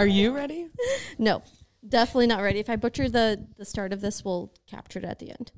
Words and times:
Are 0.00 0.06
you 0.06 0.34
ready? 0.34 0.66
No, 1.18 1.42
definitely 1.86 2.28
not 2.28 2.40
ready. 2.40 2.58
If 2.58 2.70
I 2.70 2.76
butcher 2.76 3.10
the 3.10 3.46
the 3.58 3.66
start 3.66 3.92
of 3.92 4.00
this, 4.00 4.24
we'll 4.24 4.50
capture 4.66 4.98
it 4.98 5.04
at 5.04 5.18
the 5.18 5.28
end, 5.28 5.52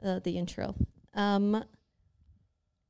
uh, 0.00 0.20
the 0.20 0.38
intro. 0.38 0.76
Um, 1.12 1.64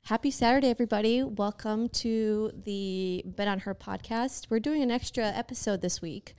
happy 0.02 0.30
Saturday, 0.30 0.68
everybody! 0.68 1.22
Welcome 1.22 1.88
to 1.88 2.52
the 2.66 3.22
Bet 3.24 3.48
on 3.48 3.60
Her 3.60 3.74
podcast. 3.74 4.48
We're 4.50 4.60
doing 4.60 4.82
an 4.82 4.90
extra 4.90 5.28
episode 5.28 5.80
this 5.80 6.02
week. 6.02 6.34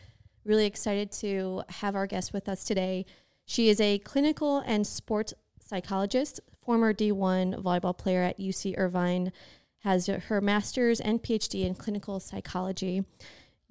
Really 0.45 0.67
excited 0.67 1.11
to 1.13 1.63
have 1.69 1.95
our 1.95 2.05
guest 2.05 2.31
with 2.31 2.47
us 2.47 2.63
today. 2.63 3.07
She 3.45 3.67
is 3.67 3.81
a 3.81 3.97
clinical 3.97 4.59
and 4.59 4.85
sports 4.85 5.33
psychologist, 5.59 6.39
former 6.63 6.93
D1 6.93 7.63
volleyball 7.63 7.97
player 7.97 8.21
at 8.21 8.37
UC 8.37 8.77
Irvine, 8.77 9.31
has 9.79 10.05
her 10.05 10.39
master's 10.39 10.99
and 10.99 11.23
PhD 11.23 11.65
in 11.65 11.73
clinical 11.73 12.19
psychology. 12.19 13.03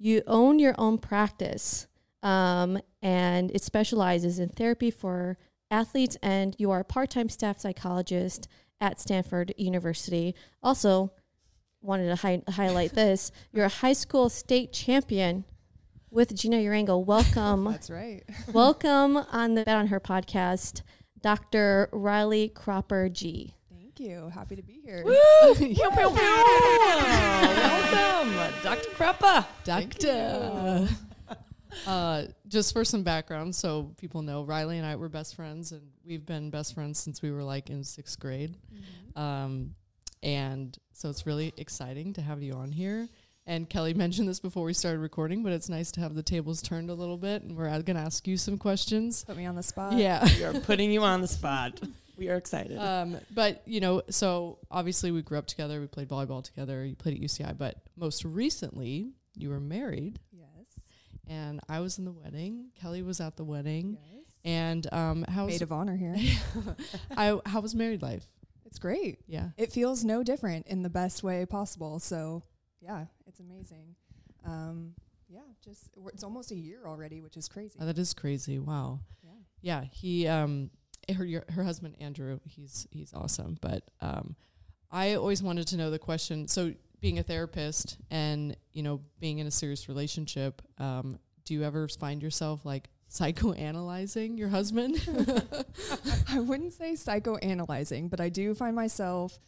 You 0.03 0.23
own 0.25 0.57
your 0.57 0.73
own 0.79 0.97
practice, 0.97 1.85
um, 2.23 2.79
and 3.03 3.51
it 3.51 3.61
specializes 3.61 4.39
in 4.39 4.49
therapy 4.49 4.89
for 4.89 5.37
athletes, 5.69 6.17
and 6.23 6.55
you 6.57 6.71
are 6.71 6.79
a 6.79 6.83
part 6.83 7.11
time 7.11 7.29
staff 7.29 7.59
psychologist 7.59 8.47
at 8.81 8.99
Stanford 8.99 9.53
University. 9.57 10.33
Also, 10.63 11.11
wanted 11.83 12.07
to 12.07 12.15
hi- 12.15 12.41
highlight 12.49 12.93
this 12.93 13.31
you're 13.51 13.65
a 13.65 13.69
high 13.69 13.93
school 13.93 14.27
state 14.27 14.73
champion 14.73 15.45
with 16.09 16.33
Gina 16.33 16.57
Urango. 16.57 16.97
Welcome. 16.97 17.65
That's 17.65 17.91
right. 17.91 18.23
welcome 18.51 19.17
on 19.17 19.53
the 19.53 19.63
Bet 19.63 19.77
on 19.77 19.85
Her 19.87 19.99
podcast, 19.99 20.81
Dr. 21.21 21.89
Riley 21.91 22.49
Cropper 22.49 23.07
Gee. 23.07 23.53
Thank 24.01 24.13
you. 24.13 24.29
Happy 24.29 24.55
to 24.55 24.63
be 24.63 24.81
here. 24.83 25.03
Woo! 25.05 25.13
pew, 25.55 25.75
pew, 25.75 25.91
pew. 25.91 26.09
Welcome, 27.51 28.33
Dr. 28.63 28.89
Cropper. 28.95 29.45
Doctor. 29.63 30.87
uh, 31.85 32.23
just 32.47 32.73
for 32.73 32.83
some 32.83 33.03
background, 33.03 33.55
so 33.55 33.93
people 33.97 34.23
know, 34.23 34.41
Riley 34.41 34.79
and 34.79 34.87
I 34.87 34.95
were 34.95 35.07
best 35.07 35.35
friends, 35.35 35.71
and 35.71 35.83
we've 36.03 36.25
been 36.25 36.49
best 36.49 36.73
friends 36.73 36.97
since 36.97 37.21
we 37.21 37.29
were 37.29 37.43
like 37.43 37.69
in 37.69 37.83
sixth 37.83 38.19
grade. 38.19 38.55
Um, 39.15 39.75
and 40.23 40.75
so 40.93 41.11
it's 41.11 41.27
really 41.27 41.53
exciting 41.57 42.13
to 42.13 42.21
have 42.21 42.41
you 42.41 42.53
on 42.53 42.71
here. 42.71 43.07
And 43.45 43.69
Kelly 43.69 43.93
mentioned 43.93 44.27
this 44.27 44.39
before 44.39 44.63
we 44.63 44.73
started 44.73 44.97
recording, 44.99 45.43
but 45.43 45.51
it's 45.51 45.69
nice 45.69 45.91
to 45.91 45.99
have 45.99 46.15
the 46.15 46.23
tables 46.23 46.63
turned 46.63 46.89
a 46.89 46.95
little 46.95 47.17
bit, 47.17 47.43
and 47.43 47.55
we're 47.55 47.69
going 47.69 47.97
to 47.97 48.01
ask 48.01 48.27
you 48.27 48.37
some 48.37 48.57
questions. 48.57 49.25
Put 49.25 49.37
me 49.37 49.45
on 49.45 49.55
the 49.55 49.61
spot. 49.61 49.93
Yeah. 49.93 50.27
We 50.37 50.43
are 50.43 50.59
putting 50.61 50.91
you 50.91 51.03
on 51.03 51.21
the 51.21 51.27
spot. 51.27 51.79
We 52.21 52.29
are 52.29 52.35
excited. 52.35 52.77
Um, 52.77 53.17
but 53.33 53.63
you 53.65 53.79
know, 53.79 54.03
so 54.11 54.59
obviously 54.69 55.09
we 55.09 55.23
grew 55.23 55.39
up 55.39 55.47
together. 55.47 55.81
We 55.81 55.87
played 55.87 56.07
volleyball 56.07 56.43
together. 56.43 56.85
You 56.85 56.95
played 56.95 57.15
at 57.15 57.21
UCI, 57.21 57.57
but 57.57 57.77
most 57.97 58.23
recently 58.23 59.13
you 59.35 59.49
were 59.49 59.59
married, 59.59 60.19
Yes. 60.31 60.67
and 61.27 61.59
I 61.67 61.79
was 61.79 61.97
in 61.97 62.05
the 62.05 62.11
wedding. 62.11 62.67
Kelly 62.79 63.01
was 63.01 63.19
at 63.19 63.37
the 63.37 63.43
wedding, 63.43 63.97
Yes. 64.13 64.25
and 64.45 64.93
um, 64.93 65.23
how 65.27 65.45
was 65.45 65.55
Maid 65.55 65.61
of 65.63 65.71
honor 65.71 65.95
here. 65.95 66.15
I 67.17 67.39
how 67.47 67.59
was 67.61 67.73
married 67.73 68.03
life? 68.03 68.27
it's 68.67 68.77
great. 68.77 69.17
Yeah, 69.27 69.49
It 69.57 69.71
feels 69.71 70.05
no 70.05 70.21
different 70.21 70.67
in 70.67 70.83
the 70.83 70.89
best 70.91 71.23
way 71.23 71.45
possible. 71.47 71.99
So, 71.99 72.43
yeah, 72.81 73.05
it's 73.25 73.39
amazing. 73.39 73.95
Um, 74.45 74.93
yeah, 75.27 75.39
just 75.65 75.89
it's 76.13 76.23
almost 76.23 76.51
a 76.51 76.55
year 76.55 76.81
already, 76.85 77.19
which 77.21 77.35
is 77.35 77.47
crazy. 77.49 77.79
Oh, 77.81 77.85
that 77.87 77.97
is 77.97 78.13
crazy. 78.13 78.59
Wow. 78.59 78.99
yeah. 79.23 79.31
Yeah, 79.63 79.83
he 79.91 80.27
um 80.27 80.69
her 81.13 81.25
your, 81.25 81.43
her 81.49 81.63
husband 81.63 81.95
Andrew, 81.99 82.39
he's 82.45 82.87
he's 82.91 83.13
awesome. 83.13 83.57
But 83.61 83.83
um, 84.01 84.35
I 84.91 85.15
always 85.15 85.41
wanted 85.41 85.67
to 85.67 85.77
know 85.77 85.91
the 85.91 85.99
question. 85.99 86.47
So 86.47 86.73
being 86.99 87.19
a 87.19 87.23
therapist 87.23 87.97
and 88.09 88.55
you 88.73 88.83
know 88.83 89.01
being 89.19 89.39
in 89.39 89.47
a 89.47 89.51
serious 89.51 89.87
relationship, 89.89 90.61
um, 90.77 91.19
do 91.45 91.53
you 91.53 91.63
ever 91.63 91.87
find 91.87 92.21
yourself 92.21 92.65
like 92.65 92.89
psychoanalyzing 93.09 94.37
your 94.37 94.49
husband? 94.49 94.95
I 96.29 96.39
wouldn't 96.39 96.73
say 96.73 96.93
psychoanalyzing, 96.93 98.09
but 98.09 98.19
I 98.21 98.29
do 98.29 98.53
find 98.53 98.75
myself 98.75 99.39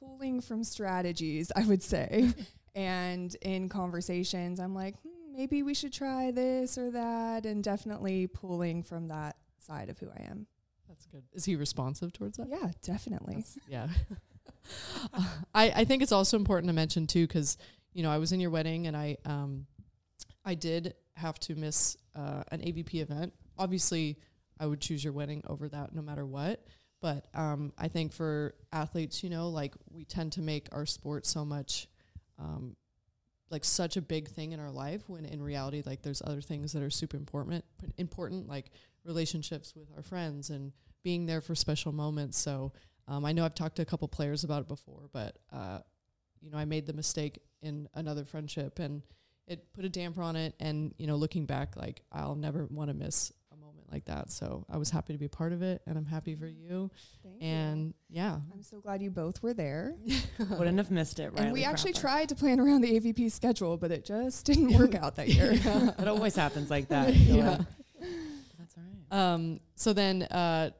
pulling 0.00 0.40
from 0.40 0.64
strategies, 0.64 1.52
I 1.54 1.64
would 1.64 1.82
say. 1.82 2.32
and 2.74 3.34
in 3.42 3.68
conversations, 3.68 4.58
I'm 4.58 4.74
like, 4.74 4.94
hmm, 5.02 5.36
maybe 5.36 5.62
we 5.62 5.74
should 5.74 5.92
try 5.92 6.30
this 6.30 6.76
or 6.76 6.90
that, 6.90 7.46
and 7.46 7.62
definitely 7.62 8.26
pulling 8.26 8.82
from 8.82 9.08
that 9.08 9.36
side 9.60 9.88
of 9.88 9.98
who 9.98 10.08
I 10.10 10.22
am. 10.30 10.46
That's 10.92 11.06
good. 11.06 11.22
Is 11.32 11.46
he 11.46 11.56
responsive 11.56 12.12
towards 12.12 12.36
that? 12.36 12.48
Yeah, 12.48 12.70
definitely. 12.82 13.36
That's- 13.36 13.58
yeah. 13.66 13.88
I, 15.54 15.72
I 15.76 15.84
think 15.84 16.02
it's 16.02 16.12
also 16.12 16.36
important 16.36 16.68
to 16.68 16.74
mention 16.74 17.06
too, 17.06 17.26
because 17.26 17.56
you 17.94 18.02
know 18.02 18.10
I 18.10 18.18
was 18.18 18.32
in 18.32 18.40
your 18.40 18.50
wedding 18.50 18.86
and 18.86 18.96
I 18.96 19.16
um 19.24 19.66
I 20.44 20.54
did 20.54 20.94
have 21.16 21.38
to 21.40 21.54
miss 21.54 21.96
uh, 22.14 22.42
an 22.50 22.60
AVP 22.60 23.00
event. 23.00 23.32
Obviously, 23.58 24.18
I 24.60 24.66
would 24.66 24.80
choose 24.80 25.02
your 25.02 25.12
wedding 25.14 25.42
over 25.46 25.68
that 25.68 25.94
no 25.94 26.02
matter 26.02 26.26
what. 26.26 26.64
But 27.00 27.26
um, 27.34 27.72
I 27.78 27.88
think 27.88 28.12
for 28.12 28.54
athletes, 28.72 29.22
you 29.24 29.30
know, 29.30 29.48
like 29.48 29.74
we 29.90 30.04
tend 30.04 30.32
to 30.32 30.42
make 30.42 30.68
our 30.72 30.86
sport 30.86 31.26
so 31.26 31.44
much 31.44 31.88
um, 32.38 32.76
like 33.52 33.64
such 33.64 33.98
a 33.98 34.02
big 34.02 34.28
thing 34.28 34.52
in 34.52 34.58
our 34.58 34.70
life 34.70 35.02
when 35.08 35.26
in 35.26 35.42
reality, 35.42 35.82
like 35.84 36.02
there's 36.02 36.22
other 36.24 36.40
things 36.40 36.72
that 36.72 36.82
are 36.82 36.90
super 36.90 37.18
important, 37.18 37.62
important 37.98 38.48
like 38.48 38.70
relationships 39.04 39.74
with 39.76 39.88
our 39.94 40.02
friends 40.02 40.50
and 40.50 40.72
being 41.04 41.26
there 41.26 41.42
for 41.42 41.54
special 41.54 41.92
moments. 41.92 42.38
So 42.38 42.72
um, 43.06 43.24
I 43.26 43.32
know 43.32 43.44
I've 43.44 43.54
talked 43.54 43.76
to 43.76 43.82
a 43.82 43.84
couple 43.84 44.08
players 44.08 44.42
about 44.42 44.62
it 44.62 44.68
before, 44.68 45.10
but 45.12 45.36
uh, 45.52 45.80
you 46.40 46.50
know 46.50 46.56
I 46.56 46.64
made 46.64 46.86
the 46.86 46.94
mistake 46.94 47.40
in 47.60 47.88
another 47.94 48.24
friendship, 48.24 48.78
and 48.78 49.02
it 49.46 49.72
put 49.74 49.84
a 49.84 49.88
damper 49.88 50.22
on 50.22 50.34
it. 50.34 50.54
And 50.58 50.94
you 50.96 51.06
know, 51.06 51.16
looking 51.16 51.44
back, 51.44 51.76
like 51.76 52.00
I'll 52.10 52.34
never 52.34 52.66
want 52.70 52.88
to 52.88 52.94
miss 52.94 53.32
like 53.92 54.04
that. 54.06 54.30
So 54.30 54.64
I 54.70 54.76
was 54.78 54.90
happy 54.90 55.12
to 55.12 55.18
be 55.18 55.26
a 55.26 55.30
part 55.30 55.52
of 55.52 55.62
it, 55.62 55.82
and 55.86 55.96
I'm 55.96 56.04
happy 56.04 56.34
for 56.34 56.46
you. 56.46 56.90
Thank 57.22 57.40
you. 57.40 57.48
And 57.48 57.94
yeah, 58.08 58.38
I'm 58.52 58.62
so 58.62 58.80
glad 58.80 59.02
you 59.02 59.10
both 59.10 59.42
were 59.42 59.54
there. 59.54 59.94
Wouldn't 60.38 60.78
have 60.78 60.90
missed 60.90 61.20
it, 61.20 61.32
right? 61.32 61.42
and 61.42 61.52
we 61.52 61.64
actually 61.64 61.92
tried 61.92 62.28
to 62.30 62.34
plan 62.34 62.58
around 62.58 62.80
the 62.80 62.98
AVP 62.98 63.30
schedule, 63.30 63.76
but 63.76 63.90
it 63.92 64.04
just 64.04 64.44
didn't 64.46 64.72
work 64.76 64.94
out 64.94 65.16
that 65.16 65.28
year. 65.28 65.52
It 66.02 66.08
always 66.08 66.34
happens 66.34 66.70
like 66.70 66.88
that. 66.88 67.14
Yeah. 67.14 67.50
like, 67.50 67.60
That's 68.58 68.74
all 68.76 68.84
right. 69.10 69.32
Um, 69.34 69.60
so 69.74 69.92
then, 69.92 70.22
uh, 70.24 70.70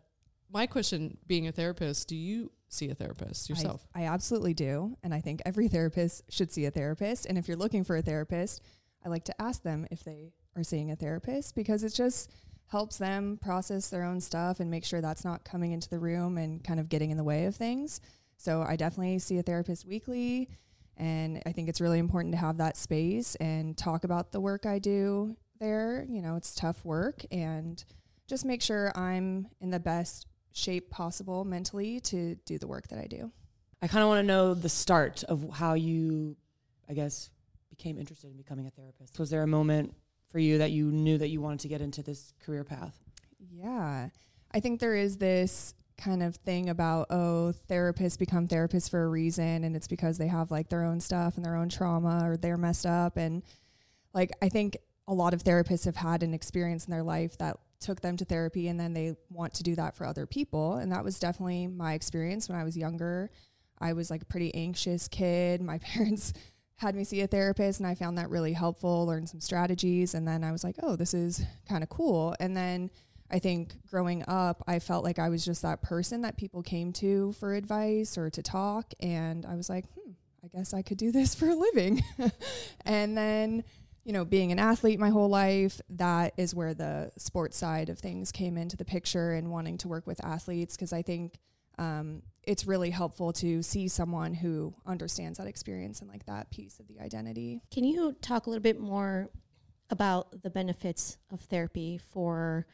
my 0.51 0.67
question, 0.67 1.17
being 1.27 1.49
a 1.49 1.53
therapist, 1.53 2.09
do 2.09 2.17
you 2.17 2.51
see 2.69 2.91
a 2.91 2.95
therapist 2.95 3.49
yourself? 3.49 3.87
I, 3.95 4.03
I 4.03 4.07
absolutely 4.07 4.55
do. 4.55 4.97
And 5.03 5.15
I 5.15 5.21
think 5.21 5.43
every 5.45 5.69
therapist 5.69 6.23
should 6.31 6.51
see 6.53 6.65
a 6.67 6.71
therapist. 6.71 7.27
And 7.27 7.39
if 7.39 7.49
you're 7.49 7.57
looking 7.57 7.85
for 7.85 7.97
a 7.97 8.03
therapist, 8.03 8.63
I 9.05 9.09
like 9.09 9.25
to 9.25 9.43
ask 9.43 9.63
them 9.63 9.87
if 9.91 10.05
they 10.05 10.33
are 10.57 10.63
seeing 10.63 10.91
a 10.91 10.97
therapist 10.97 11.55
because 11.55 11.83
it's 11.83 11.97
just 11.97 12.31
helps 12.73 12.97
them 12.97 13.39
process 13.43 13.91
their 13.91 14.03
own 14.03 14.19
stuff 14.19 14.59
and 14.59 14.71
make 14.71 14.83
sure 14.83 15.03
that's 15.03 15.27
not 15.27 15.45
coming 15.45 15.73
into 15.73 15.91
the 15.91 15.99
room 15.99 16.39
and 16.39 16.65
kind 16.65 16.81
of 16.81 16.89
getting 16.89 17.11
in 17.11 17.19
the 17.19 17.23
way 17.23 17.45
of 17.45 17.55
things. 17.55 18.01
So 18.39 18.63
I 18.67 18.77
definitely 18.77 19.19
see 19.19 19.37
a 19.37 19.43
therapist 19.43 19.87
weekly. 19.87 20.49
And 20.97 21.43
I 21.45 21.53
think 21.53 21.69
it's 21.69 21.83
really 21.83 21.99
important 21.99 22.33
to 22.33 22.39
have 22.39 22.57
that 22.57 22.79
space 22.79 23.35
and 23.35 23.77
talk 23.77 24.05
about 24.05 24.33
the 24.33 24.41
work 24.41 24.65
I 24.65 24.79
do 24.79 25.37
there. 25.61 26.07
You 26.09 26.23
know, 26.23 26.37
it's 26.37 26.55
tough 26.55 26.83
work 26.83 27.23
and 27.31 27.85
just 28.27 28.47
make 28.47 28.63
sure 28.63 28.91
I'm 28.97 29.49
in 29.61 29.71
the 29.71 29.79
best 29.79 30.27
shape 30.53 30.89
possible 30.89 31.45
mentally 31.45 32.01
to 32.01 32.37
do 32.47 32.59
the 32.59 32.67
work 32.67 32.89
that 32.89 32.99
I 32.99 33.07
do. 33.07 33.31
I 33.83 33.87
kind 33.87 34.03
of 34.03 34.09
want 34.09 34.21
to 34.21 34.27
know 34.27 34.55
the 34.55 34.71
start 34.71 35.25
of 35.25 35.47
how 35.53 35.75
you, 35.75 36.39
I 36.89 36.95
guess, 36.95 37.29
became 37.69 37.99
interested 37.99 38.31
in 38.31 38.39
becoming 38.39 38.67
a 38.67 38.71
therapist. 38.71 39.19
Was 39.19 39.29
there 39.29 39.43
a 39.43 39.47
moment 39.47 39.95
for 40.33 40.39
you 40.39 40.59
that 40.59 40.73
you 40.73 40.91
knew 40.91 41.19
that 41.19 41.29
you 41.29 41.41
wanted 41.41 41.61
to 41.61 41.69
get 41.69 41.81
into 41.81 42.03
this 42.03 42.33
career 42.45 42.65
path? 42.65 42.99
Yeah. 43.39 44.09
I 44.53 44.61
think 44.61 44.81
there 44.81 44.97
is 44.97 45.19
this 45.19 45.75
kind 45.99 46.23
of 46.23 46.37
thing 46.37 46.71
about, 46.71 47.07
oh, 47.11 47.53
therapists 47.69 48.19
become 48.19 48.49
therapists 48.49 48.91
for 48.91 49.05
a 49.05 49.09
reason 49.09 49.63
and 49.63 49.77
it's 49.77 49.87
because 49.87 50.19
they 50.19 50.27
have 50.27 50.51
like 50.51 50.69
their 50.69 50.83
own 50.83 51.01
stuff 51.01 51.37
and 51.37 51.45
their 51.45 51.55
own 51.55 51.69
trauma 51.69 52.23
or 52.25 52.37
they're 52.37 52.57
messed 52.57 52.87
up. 52.87 53.17
And 53.17 53.43
like, 54.15 54.33
I 54.41 54.49
think 54.49 54.79
a 55.07 55.15
lot 55.15 55.35
of 55.35 55.45
therapists 55.45 55.85
have 55.85 55.97
had 55.97 56.23
an 56.23 56.35
experience 56.35 56.87
in 56.87 56.91
their 56.91 57.03
life 57.03 57.37
that 57.39 57.59
took 57.79 58.01
them 58.01 58.17
to 58.17 58.25
therapy 58.25 58.69
and 58.69 58.81
then 58.81 58.95
they 58.95 59.17
want 59.29 59.55
to 59.55 59.63
do 59.63 59.75
that 59.75 59.95
for 59.95 60.07
other 60.07 60.27
people. 60.27 60.77
And 60.77 60.91
that 60.93 61.05
was 61.05 61.19
definitely 61.19 61.67
my 61.67 61.95
experience 61.95 62.49
when 62.49 62.59
I 62.59 62.65
was 62.65 62.77
younger. 62.77 63.31
I 63.79 63.93
was 63.93 64.11
like 64.11 64.23
a 64.23 64.27
pretty 64.27 64.55
anxious 64.55 65.09
kid. 65.09 65.61
My 65.61 65.79
parents 65.79 66.33
had 66.83 66.95
me 66.95 67.05
see 67.05 67.23
a 67.23 67.27
therapist 67.27 67.81
and 67.81 67.87
I 67.87 67.95
found 67.95 68.19
that 68.19 68.29
really 68.29 68.53
helpful, 68.53 69.07
learned 69.07 69.29
some 69.29 69.41
strategies. 69.41 70.15
And 70.15 70.29
then 70.29 70.45
I 70.45 70.53
was 70.53 70.63
like, 70.63 70.77
oh, 70.83 70.97
this 70.97 71.15
is 71.15 71.43
kind 71.69 71.83
of 71.83 71.89
cool. 71.89 72.35
And 72.39 72.57
then 72.57 72.91
I 73.31 73.39
think 73.39 73.73
growing 73.91 74.25
up, 74.29 74.63
I 74.67 74.79
felt 74.79 75.05
like 75.05 75.19
I 75.19 75.31
was 75.31 75.45
just 75.45 75.63
that 75.63 75.81
person 75.81 76.21
that 76.23 76.37
people 76.37 76.63
came 76.63 76.93
to 76.95 77.33
for 77.33 77.55
advice 77.55 78.19
or 78.19 78.29
to 78.31 78.43
talk. 78.43 78.93
And 79.01 79.47
I 79.47 79.55
was 79.55 79.71
like, 79.71 79.87
hmm, 79.95 80.11
I 80.45 80.49
guess 80.49 80.75
I 80.75 80.83
could 80.83 80.99
do 80.99 81.11
this 81.13 81.35
for 81.37 81.49
a 81.49 81.55
living. 81.55 82.03
and 82.85 83.17
then, 83.17 83.65
you 84.05 84.13
know, 84.13 84.25
being 84.25 84.53
an 84.53 84.59
athlete 84.59 84.99
my 84.99 85.11
whole 85.11 85.29
life, 85.29 85.81
that 85.89 86.35
is 86.37 86.55
where 86.55 86.75
the 86.75 87.13
sports 87.17 87.57
side 87.57 87.89
of 87.89 88.01
things 88.01 88.33
came 88.33 88.59
into 88.59 88.77
the 88.77 88.85
picture 88.85 89.33
and 89.33 89.51
wanting 89.51 89.79
to 89.79 89.89
work 89.89 90.07
with 90.07 90.23
athletes 90.25 90.77
because 90.77 90.93
I 90.93 91.03
think 91.03 91.39
um, 91.79 92.23
it's 92.45 92.67
really 92.67 92.91
helpful 92.91 93.33
to 93.35 93.63
see 93.63 93.89
someone 93.89 94.35
who 94.35 94.75
understands 94.87 95.39
that 95.39 95.47
experience 95.47 96.01
and 96.01 96.11
like 96.11 96.27
that 96.27 96.51
piece 96.51 96.81
of 96.81 96.89
the 96.89 97.01
identity. 97.01 97.61
Can 97.73 97.85
you 97.85 98.17
talk 98.21 98.47
a 98.47 98.51
little 98.51 98.63
bit 98.63 98.81
more 98.81 99.31
about 99.91 100.43
the 100.43 100.51
benefits 100.51 101.19
of 101.31 101.41
therapy 101.41 101.99
for 101.99 102.67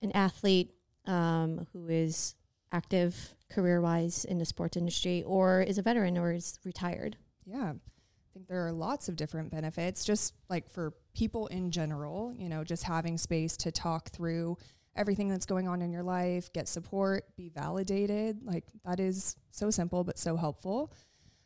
an 0.00 0.10
athlete 0.12 0.74
um, 1.06 1.66
who 1.72 1.88
is 1.88 2.34
active 2.72 3.34
career 3.50 3.80
wise 3.80 4.24
in 4.24 4.38
the 4.38 4.44
sports 4.44 4.76
industry 4.76 5.22
or 5.24 5.60
is 5.60 5.78
a 5.78 5.82
veteran 5.82 6.18
or 6.18 6.32
is 6.32 6.58
retired? 6.64 7.16
Yeah. 7.44 7.72
I 7.74 8.32
think 8.32 8.48
there 8.48 8.66
are 8.66 8.72
lots 8.72 9.08
of 9.08 9.16
different 9.16 9.50
benefits 9.50 10.04
just 10.04 10.34
like 10.48 10.68
for 10.68 10.94
people 11.14 11.48
in 11.48 11.70
general, 11.70 12.34
you 12.36 12.48
know, 12.48 12.64
just 12.64 12.84
having 12.84 13.18
space 13.18 13.56
to 13.58 13.70
talk 13.70 14.08
through 14.08 14.56
everything 14.96 15.28
that's 15.28 15.46
going 15.46 15.68
on 15.68 15.82
in 15.82 15.92
your 15.92 16.02
life, 16.02 16.52
get 16.52 16.68
support, 16.68 17.24
be 17.36 17.48
validated. 17.48 18.44
Like 18.44 18.64
that 18.84 19.00
is 19.00 19.36
so 19.50 19.70
simple 19.70 20.04
but 20.04 20.18
so 20.18 20.36
helpful. 20.36 20.92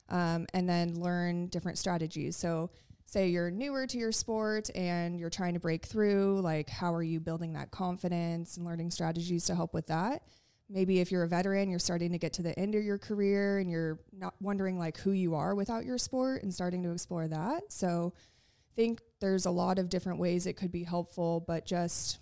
Um, 0.08 0.46
and 0.54 0.68
then 0.68 0.94
learn 0.94 1.48
different 1.48 1.78
strategies. 1.78 2.36
So, 2.36 2.70
say 3.08 3.28
you're 3.28 3.52
newer 3.52 3.86
to 3.86 3.98
your 3.98 4.10
sport 4.10 4.68
and 4.74 5.18
you're 5.18 5.30
trying 5.30 5.54
to 5.54 5.60
break 5.60 5.84
through, 5.84 6.40
like 6.40 6.68
how 6.68 6.92
are 6.92 7.04
you 7.04 7.20
building 7.20 7.52
that 7.52 7.70
confidence 7.70 8.56
and 8.56 8.66
learning 8.66 8.90
strategies 8.90 9.44
to 9.46 9.54
help 9.54 9.74
with 9.74 9.86
that? 9.86 10.22
Maybe 10.68 10.98
if 10.98 11.12
you're 11.12 11.22
a 11.22 11.28
veteran, 11.28 11.70
you're 11.70 11.78
starting 11.78 12.10
to 12.12 12.18
get 12.18 12.32
to 12.34 12.42
the 12.42 12.56
end 12.58 12.74
of 12.74 12.82
your 12.82 12.98
career 12.98 13.58
and 13.58 13.70
you're 13.70 14.00
not 14.12 14.34
wondering 14.40 14.76
like 14.76 14.98
who 14.98 15.12
you 15.12 15.36
are 15.36 15.54
without 15.54 15.84
your 15.84 15.98
sport 15.98 16.42
and 16.42 16.52
starting 16.52 16.82
to 16.82 16.90
explore 16.90 17.28
that. 17.28 17.72
So, 17.72 18.12
I 18.16 18.74
think 18.74 19.00
there's 19.20 19.46
a 19.46 19.50
lot 19.50 19.78
of 19.78 19.88
different 19.88 20.18
ways 20.18 20.46
it 20.46 20.56
could 20.56 20.70
be 20.70 20.84
helpful, 20.84 21.42
but 21.46 21.64
just 21.64 22.18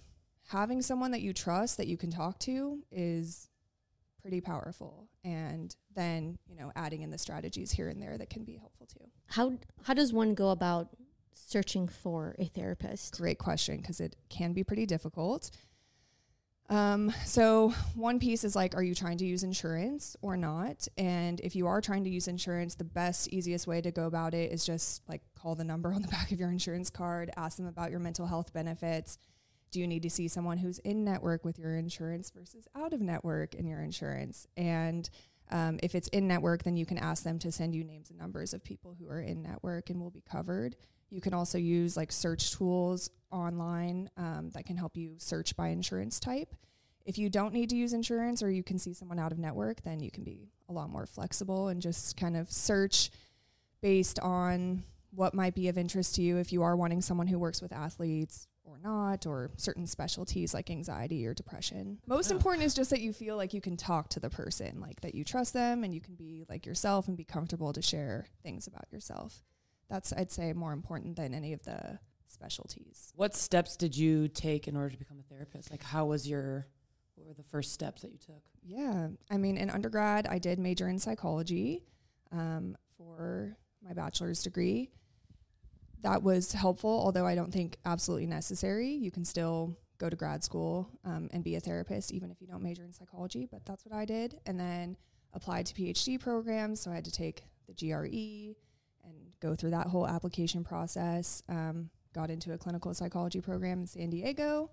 having 0.48 0.82
someone 0.82 1.10
that 1.12 1.22
you 1.22 1.32
trust 1.32 1.76
that 1.78 1.86
you 1.86 1.96
can 1.96 2.10
talk 2.10 2.38
to 2.40 2.82
is 2.90 3.48
pretty 4.20 4.40
powerful. 4.40 5.08
And 5.22 5.74
then 5.94 6.38
you 6.48 6.56
know 6.56 6.72
adding 6.74 7.02
in 7.02 7.10
the 7.10 7.18
strategies 7.18 7.70
here 7.70 7.88
and 7.88 8.02
there 8.02 8.16
that 8.18 8.30
can 8.30 8.44
be 8.44 8.56
helpful 8.56 8.86
too. 8.86 9.06
How 9.28 9.52
how 9.82 9.94
does 9.94 10.12
one 10.12 10.34
go 10.34 10.50
about 10.50 10.88
searching 11.32 11.88
for 11.88 12.34
a 12.38 12.46
therapist? 12.46 13.18
great 13.18 13.38
question 13.38 13.78
because 13.78 14.00
it 14.00 14.16
can 14.28 14.52
be 14.52 14.64
pretty 14.64 14.86
difficult. 14.86 15.50
Um, 16.70 17.12
so 17.26 17.74
one 17.94 18.18
piece 18.18 18.42
is 18.42 18.56
like 18.56 18.74
are 18.74 18.82
you 18.82 18.94
trying 18.94 19.18
to 19.18 19.26
use 19.26 19.42
insurance 19.42 20.16
or 20.22 20.36
not? 20.36 20.88
And 20.96 21.38
if 21.40 21.54
you 21.54 21.66
are 21.66 21.82
trying 21.82 22.04
to 22.04 22.10
use 22.10 22.26
insurance 22.26 22.74
the 22.74 22.84
best 22.84 23.28
easiest 23.28 23.66
way 23.66 23.82
to 23.82 23.90
go 23.90 24.06
about 24.06 24.32
it 24.32 24.50
is 24.50 24.64
just 24.64 25.02
like 25.06 25.20
call 25.38 25.54
the 25.54 25.64
number 25.64 25.92
on 25.92 26.00
the 26.00 26.08
back 26.16 26.32
of 26.32 26.40
your 26.40 26.50
insurance 26.50 26.88
card 26.88 27.30
ask 27.36 27.58
them 27.58 27.66
about 27.66 27.90
your 27.90 28.00
mental 28.00 28.26
health 28.26 28.54
benefits 28.54 29.18
do 29.74 29.80
you 29.80 29.88
need 29.88 30.04
to 30.04 30.10
see 30.10 30.28
someone 30.28 30.56
who's 30.56 30.78
in 30.78 31.04
network 31.04 31.44
with 31.44 31.58
your 31.58 31.74
insurance 31.74 32.30
versus 32.30 32.68
out 32.76 32.92
of 32.92 33.00
network 33.00 33.56
in 33.56 33.66
your 33.66 33.80
insurance? 33.80 34.46
And 34.56 35.10
um, 35.50 35.80
if 35.82 35.96
it's 35.96 36.06
in 36.08 36.28
network 36.28 36.62
then 36.62 36.76
you 36.76 36.86
can 36.86 36.96
ask 36.96 37.24
them 37.24 37.40
to 37.40 37.50
send 37.50 37.74
you 37.74 37.82
names 37.82 38.08
and 38.08 38.18
numbers 38.18 38.54
of 38.54 38.62
people 38.62 38.94
who 38.96 39.08
are 39.08 39.20
in 39.20 39.42
network 39.42 39.90
and 39.90 40.00
will 40.00 40.12
be 40.12 40.22
covered. 40.22 40.76
You 41.10 41.20
can 41.20 41.34
also 41.34 41.58
use 41.58 41.96
like 41.96 42.12
search 42.12 42.56
tools 42.56 43.10
online 43.32 44.10
um, 44.16 44.50
that 44.54 44.64
can 44.64 44.76
help 44.76 44.96
you 44.96 45.16
search 45.18 45.56
by 45.56 45.68
insurance 45.68 46.20
type. 46.20 46.54
If 47.04 47.18
you 47.18 47.28
don't 47.28 47.52
need 47.52 47.68
to 47.70 47.76
use 47.76 47.92
insurance 47.92 48.44
or 48.44 48.50
you 48.52 48.62
can 48.62 48.78
see 48.78 48.94
someone 48.94 49.18
out 49.18 49.32
of 49.32 49.40
network 49.40 49.82
then 49.82 49.98
you 49.98 50.12
can 50.12 50.22
be 50.22 50.52
a 50.68 50.72
lot 50.72 50.88
more 50.88 51.04
flexible 51.04 51.66
and 51.66 51.82
just 51.82 52.16
kind 52.16 52.36
of 52.36 52.48
search 52.48 53.10
based 53.82 54.20
on 54.20 54.84
what 55.10 55.34
might 55.34 55.56
be 55.56 55.66
of 55.66 55.76
interest 55.76 56.14
to 56.14 56.22
you. 56.22 56.36
If 56.36 56.52
you 56.52 56.62
are 56.62 56.76
wanting 56.76 57.02
someone 57.02 57.26
who 57.26 57.40
works 57.40 57.60
with 57.60 57.72
athletes 57.72 58.46
or 58.64 58.78
not, 58.78 59.26
or 59.26 59.50
certain 59.56 59.86
specialties 59.86 60.54
like 60.54 60.70
anxiety 60.70 61.26
or 61.26 61.34
depression. 61.34 61.98
Most 62.06 62.30
Yeah. 62.30 62.36
important 62.36 62.64
is 62.64 62.74
just 62.74 62.90
that 62.90 63.00
you 63.00 63.12
feel 63.12 63.36
like 63.36 63.52
you 63.54 63.60
can 63.60 63.76
talk 63.76 64.08
to 64.10 64.20
the 64.20 64.30
person, 64.30 64.80
like 64.80 65.00
that 65.02 65.14
you 65.14 65.22
trust 65.24 65.52
them 65.52 65.84
and 65.84 65.94
you 65.94 66.00
can 66.00 66.14
be 66.14 66.44
like 66.48 66.64
yourself 66.66 67.06
and 67.08 67.16
be 67.16 67.24
comfortable 67.24 67.72
to 67.72 67.82
share 67.82 68.26
things 68.42 68.66
about 68.66 68.86
yourself. 68.90 69.44
That's, 69.88 70.12
I'd 70.14 70.32
say, 70.32 70.52
more 70.54 70.72
important 70.72 71.16
than 71.16 71.34
any 71.34 71.52
of 71.52 71.62
the 71.64 71.98
specialties. 72.26 73.12
What 73.14 73.34
steps 73.34 73.76
did 73.76 73.96
you 73.96 74.28
take 74.28 74.66
in 74.66 74.76
order 74.76 74.90
to 74.90 74.98
become 74.98 75.20
a 75.20 75.22
therapist? 75.22 75.70
Like, 75.70 75.82
how 75.82 76.06
was 76.06 76.26
your, 76.26 76.66
what 77.14 77.26
were 77.26 77.34
the 77.34 77.42
first 77.44 77.72
steps 77.72 78.02
that 78.02 78.12
you 78.12 78.18
took? 78.18 78.42
Yeah. 78.62 79.08
I 79.30 79.36
mean, 79.36 79.56
in 79.58 79.68
undergrad, 79.70 80.26
I 80.26 80.38
did 80.38 80.58
major 80.58 80.88
in 80.88 80.98
psychology 80.98 81.84
um, 82.32 82.76
for 82.96 83.56
my 83.82 83.92
bachelor's 83.92 84.42
degree. 84.42 84.90
That 86.04 86.22
was 86.22 86.52
helpful, 86.52 86.90
although 86.90 87.26
I 87.26 87.34
don't 87.34 87.50
think 87.50 87.78
absolutely 87.86 88.26
necessary. 88.26 88.90
You 88.90 89.10
can 89.10 89.24
still 89.24 89.74
go 89.96 90.10
to 90.10 90.16
grad 90.16 90.44
school 90.44 90.90
um, 91.02 91.30
and 91.32 91.42
be 91.42 91.56
a 91.56 91.60
therapist, 91.60 92.12
even 92.12 92.30
if 92.30 92.42
you 92.42 92.46
don't 92.46 92.62
major 92.62 92.84
in 92.84 92.92
psychology, 92.92 93.48
but 93.50 93.64
that's 93.64 93.86
what 93.86 93.94
I 93.94 94.04
did. 94.04 94.38
And 94.44 94.60
then 94.60 94.98
applied 95.32 95.64
to 95.64 95.74
PhD 95.74 96.20
programs. 96.20 96.80
So 96.80 96.90
I 96.90 96.94
had 96.94 97.06
to 97.06 97.10
take 97.10 97.44
the 97.66 97.72
GRE 97.72 98.54
and 99.02 99.14
go 99.40 99.54
through 99.54 99.70
that 99.70 99.86
whole 99.86 100.06
application 100.06 100.62
process. 100.62 101.42
Um, 101.48 101.88
got 102.12 102.30
into 102.30 102.52
a 102.52 102.58
clinical 102.58 102.92
psychology 102.92 103.40
program 103.40 103.80
in 103.80 103.86
San 103.86 104.10
Diego, 104.10 104.70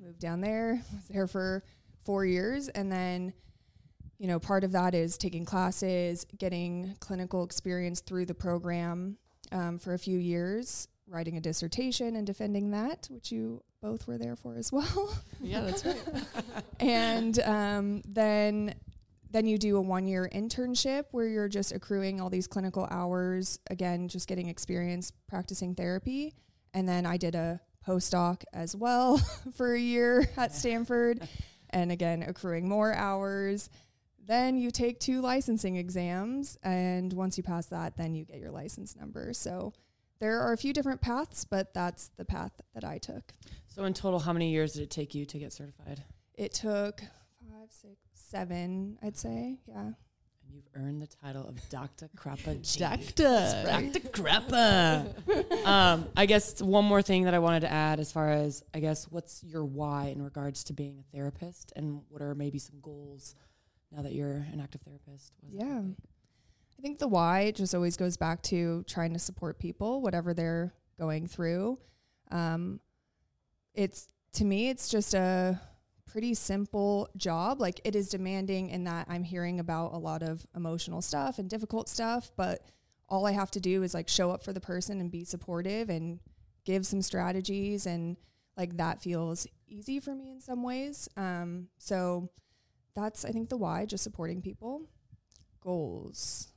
moved 0.00 0.18
down 0.18 0.40
there, 0.40 0.82
was 0.94 1.08
there 1.08 1.26
for 1.26 1.62
four 2.06 2.24
years. 2.24 2.68
And 2.68 2.90
then, 2.90 3.34
you 4.18 4.26
know, 4.26 4.38
part 4.38 4.64
of 4.64 4.72
that 4.72 4.94
is 4.94 5.18
taking 5.18 5.44
classes, 5.44 6.24
getting 6.38 6.96
clinical 7.00 7.44
experience 7.44 8.00
through 8.00 8.24
the 8.24 8.34
program 8.34 9.18
um, 9.52 9.78
for 9.78 9.94
a 9.94 9.98
few 9.98 10.18
years, 10.18 10.88
writing 11.06 11.36
a 11.36 11.40
dissertation 11.40 12.16
and 12.16 12.26
defending 12.26 12.70
that, 12.70 13.08
which 13.10 13.32
you 13.32 13.62
both 13.82 14.06
were 14.06 14.18
there 14.18 14.36
for 14.36 14.56
as 14.56 14.72
well. 14.72 15.14
Yeah, 15.42 15.62
that's 15.62 15.84
right. 15.84 16.00
and 16.80 17.38
um, 17.40 18.02
then 18.06 18.74
then 19.32 19.46
you 19.46 19.58
do 19.58 19.76
a 19.76 19.80
one 19.80 20.06
year 20.06 20.28
internship 20.32 21.04
where 21.12 21.26
you're 21.26 21.48
just 21.48 21.72
accruing 21.72 22.20
all 22.20 22.30
these 22.30 22.46
clinical 22.46 22.86
hours 22.90 23.58
again 23.70 24.08
just 24.08 24.28
getting 24.28 24.48
experience 24.48 25.12
practicing 25.28 25.74
therapy 25.74 26.34
and 26.74 26.88
then 26.88 27.06
i 27.06 27.16
did 27.16 27.34
a 27.34 27.60
postdoc 27.86 28.42
as 28.52 28.74
well 28.74 29.18
for 29.54 29.74
a 29.74 29.80
year 29.80 30.28
at 30.36 30.52
stanford 30.52 31.26
and 31.70 31.92
again 31.92 32.24
accruing 32.26 32.68
more 32.68 32.92
hours 32.92 33.70
then 34.30 34.56
you 34.56 34.70
take 34.70 35.00
two 35.00 35.20
licensing 35.20 35.76
exams 35.76 36.56
and 36.62 37.12
once 37.12 37.36
you 37.36 37.42
pass 37.42 37.66
that 37.66 37.96
then 37.96 38.14
you 38.14 38.24
get 38.24 38.38
your 38.38 38.50
license 38.50 38.94
number 38.96 39.32
so 39.32 39.72
there 40.20 40.40
are 40.40 40.52
a 40.52 40.56
few 40.56 40.72
different 40.72 41.00
paths 41.00 41.44
but 41.44 41.74
that's 41.74 42.10
the 42.16 42.24
path 42.24 42.52
that 42.74 42.84
i 42.84 42.96
took 42.98 43.32
So, 43.66 43.84
in 43.84 43.94
total, 43.94 44.18
how 44.20 44.32
many 44.32 44.50
years 44.50 44.72
did 44.74 44.82
it 44.82 44.90
take 44.90 45.14
you 45.14 45.24
to 45.26 45.38
get 45.38 45.52
certified? 45.52 46.02
it 46.34 46.52
took 46.54 47.00
five, 47.40 47.68
six, 47.70 47.94
seven, 48.14 48.98
I'd 49.02 49.16
say. 49.16 49.58
Yeah. 49.68 49.78
And 49.80 49.94
you've 50.54 50.68
earned 50.74 51.00
the 51.02 51.06
title 51.06 51.46
of 51.46 51.56
Dr. 51.68 52.08
Cropper 52.16 52.54
Gee. 52.62 52.80
Doctor. 52.80 53.62
Dr. 53.66 54.00
Cropper. 54.08 55.06
um, 55.64 56.06
I 56.16 56.26
guess 56.26 56.60
one 56.62 56.84
more 56.84 57.02
thing 57.02 57.24
that 57.24 57.34
I 57.34 57.38
wanted 57.38 57.60
to 57.60 57.70
add 57.72 58.00
as 58.00 58.10
far 58.10 58.30
as, 58.30 58.62
I 58.74 58.80
guess, 58.80 59.04
what's 59.10 59.44
your 59.44 59.64
why 59.64 60.06
in 60.06 60.22
regards 60.22 60.64
to 60.64 60.72
being 60.72 60.98
a 60.98 61.16
therapist 61.16 61.72
and 61.76 62.00
what 62.08 62.22
are 62.22 62.34
maybe 62.34 62.58
some 62.58 62.80
goals 62.80 63.34
now 63.92 64.02
that 64.02 64.12
you're 64.12 64.46
an 64.52 64.60
active 64.62 64.80
therapist? 64.82 65.32
What 65.40 65.50
does 65.50 65.58
that 65.58 65.66
look 65.66 65.74
Yeah. 65.74 65.82
I 66.78 66.82
think 66.82 66.98
the 66.98 67.08
why 67.08 67.50
just 67.50 67.74
always 67.74 67.96
goes 67.96 68.16
back 68.16 68.42
to 68.44 68.84
trying 68.84 69.12
to 69.12 69.18
support 69.18 69.58
people, 69.58 70.00
whatever 70.00 70.32
they're 70.32 70.72
going 70.98 71.26
through. 71.26 71.78
Um, 72.30 72.80
it's 73.74 74.08
to 74.34 74.44
me, 74.44 74.70
it's 74.70 74.88
just 74.88 75.12
a 75.14 75.60
pretty 76.06 76.34
simple 76.34 77.08
job. 77.16 77.60
Like 77.60 77.80
it 77.84 77.94
is 77.94 78.08
demanding 78.08 78.70
in 78.70 78.84
that 78.84 79.06
I'm 79.08 79.24
hearing 79.24 79.60
about 79.60 79.92
a 79.92 79.98
lot 79.98 80.22
of 80.22 80.46
emotional 80.56 81.02
stuff 81.02 81.38
and 81.38 81.48
difficult 81.48 81.88
stuff, 81.88 82.30
but 82.36 82.60
all 83.08 83.26
I 83.26 83.32
have 83.32 83.50
to 83.52 83.60
do 83.60 83.82
is 83.82 83.92
like 83.92 84.08
show 84.08 84.30
up 84.30 84.42
for 84.42 84.52
the 84.52 84.60
person 84.60 85.00
and 85.00 85.10
be 85.10 85.24
supportive 85.24 85.90
and 85.90 86.20
give 86.64 86.86
some 86.86 87.02
strategies 87.02 87.86
and 87.86 88.16
like 88.56 88.76
that 88.76 89.02
feels 89.02 89.46
easy 89.68 90.00
for 90.00 90.14
me 90.14 90.30
in 90.30 90.40
some 90.40 90.62
ways. 90.62 91.08
Um, 91.16 91.68
so 91.78 92.30
that's 92.94 93.24
I 93.24 93.30
think 93.30 93.48
the 93.48 93.56
why, 93.56 93.86
just 93.86 94.04
supporting 94.04 94.42
people. 94.42 94.82
Goals. 95.60 96.48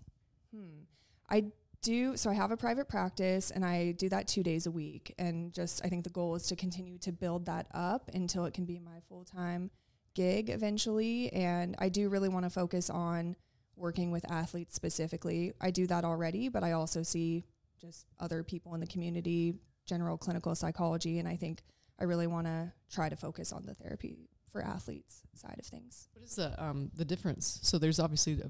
Hmm. 0.54 0.84
I 1.30 1.46
do 1.82 2.16
so 2.16 2.30
I 2.30 2.34
have 2.34 2.52
a 2.52 2.58
private 2.58 2.88
practice 2.88 3.52
and 3.52 3.66
I 3.66 3.92
do 3.92 4.08
that 4.10 4.28
2 4.28 4.42
days 4.42 4.66
a 4.66 4.72
week 4.72 5.14
and 5.20 5.54
just 5.54 5.84
I 5.86 5.90
think 5.90 6.06
the 6.06 6.10
goal 6.10 6.34
is 6.36 6.48
to 6.48 6.56
continue 6.56 6.98
to 7.00 7.12
build 7.12 7.46
that 7.46 7.68
up 7.74 8.10
until 8.14 8.46
it 8.46 8.54
can 8.54 8.66
be 8.66 8.80
my 8.80 9.02
full-time 9.10 9.70
gig 10.16 10.50
eventually 10.50 11.32
and 11.34 11.76
I 11.80 11.90
do 11.90 12.08
really 12.08 12.30
want 12.30 12.46
to 12.46 12.50
focus 12.50 12.90
on 12.90 13.36
working 13.76 14.12
with 14.12 14.30
athletes 14.32 14.76
specifically. 14.76 15.52
I 15.60 15.72
do 15.72 15.86
that 15.88 16.06
already, 16.06 16.48
but 16.48 16.64
I 16.64 16.72
also 16.72 17.04
see 17.04 17.44
just 17.82 18.06
other 18.20 18.44
people 18.44 18.74
in 18.76 18.80
the 18.80 18.88
community, 18.88 19.56
general 19.86 20.18
clinical 20.18 20.56
psychology 20.56 21.20
and 21.20 21.28
I 21.28 21.36
think 21.36 21.64
I 22.00 22.06
really 22.06 22.28
want 22.28 22.48
to 22.48 22.72
try 22.90 23.10
to 23.10 23.16
focus 23.16 23.52
on 23.52 23.66
the 23.66 23.74
therapy 23.74 24.30
for 24.54 24.62
athletes 24.64 25.22
side 25.36 25.56
of 25.60 25.66
things. 25.66 26.08
What 26.14 26.24
is 26.24 26.36
the 26.38 26.64
um 26.64 26.90
the 26.96 27.04
difference? 27.04 27.60
So 27.64 27.78
there's 27.78 28.00
obviously 28.00 28.40
a 28.42 28.50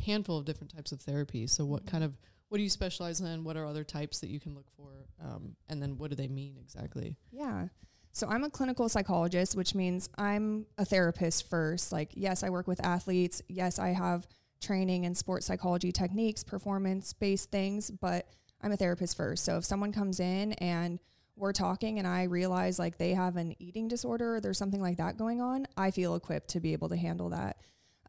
handful 0.00 0.38
of 0.38 0.44
different 0.46 0.74
types 0.74 0.92
of 0.92 1.00
therapy. 1.02 1.46
So 1.46 1.66
what 1.66 1.84
Mhm. 1.84 1.88
kind 1.88 2.04
of 2.04 2.16
what 2.48 2.56
do 2.56 2.62
you 2.64 2.70
specialize 2.70 3.20
in? 3.20 3.44
What 3.44 3.58
are 3.58 3.66
other 3.66 3.84
types 3.84 4.20
that 4.20 4.28
you 4.30 4.40
can 4.40 4.54
look 4.54 4.70
for? 4.70 5.04
Um, 5.20 5.54
and 5.68 5.82
then 5.82 5.98
what 5.98 6.08
do 6.08 6.16
they 6.16 6.28
mean 6.28 6.56
exactly? 6.56 7.14
Yeah. 7.30 7.68
So 8.12 8.26
I'm 8.26 8.42
a 8.42 8.48
clinical 8.48 8.88
psychologist, 8.88 9.54
which 9.54 9.74
means 9.74 10.08
I'm 10.16 10.64
a 10.78 10.86
therapist 10.86 11.46
first. 11.50 11.92
Like, 11.92 12.12
yes, 12.14 12.42
I 12.42 12.48
work 12.48 12.66
with 12.66 12.82
athletes. 12.82 13.42
Yes, 13.48 13.78
I 13.78 13.88
have 13.90 14.26
training 14.60 15.04
in 15.04 15.14
sports 15.14 15.44
psychology 15.44 15.92
techniques, 15.92 16.42
performance 16.42 17.12
based 17.12 17.50
things, 17.50 17.90
but 17.90 18.26
I'm 18.62 18.72
a 18.72 18.76
therapist 18.78 19.14
first. 19.16 19.44
So 19.44 19.58
if 19.58 19.64
someone 19.66 19.92
comes 19.92 20.18
in 20.18 20.54
and 20.54 21.00
we're 21.38 21.52
talking 21.52 21.98
and 21.98 22.06
I 22.06 22.24
realize 22.24 22.78
like 22.78 22.98
they 22.98 23.14
have 23.14 23.36
an 23.36 23.54
eating 23.58 23.88
disorder 23.88 24.36
or 24.36 24.40
there's 24.40 24.58
something 24.58 24.80
like 24.80 24.96
that 24.98 25.16
going 25.16 25.40
on, 25.40 25.66
I 25.76 25.90
feel 25.90 26.14
equipped 26.14 26.48
to 26.48 26.60
be 26.60 26.72
able 26.72 26.88
to 26.88 26.96
handle 26.96 27.30
that 27.30 27.58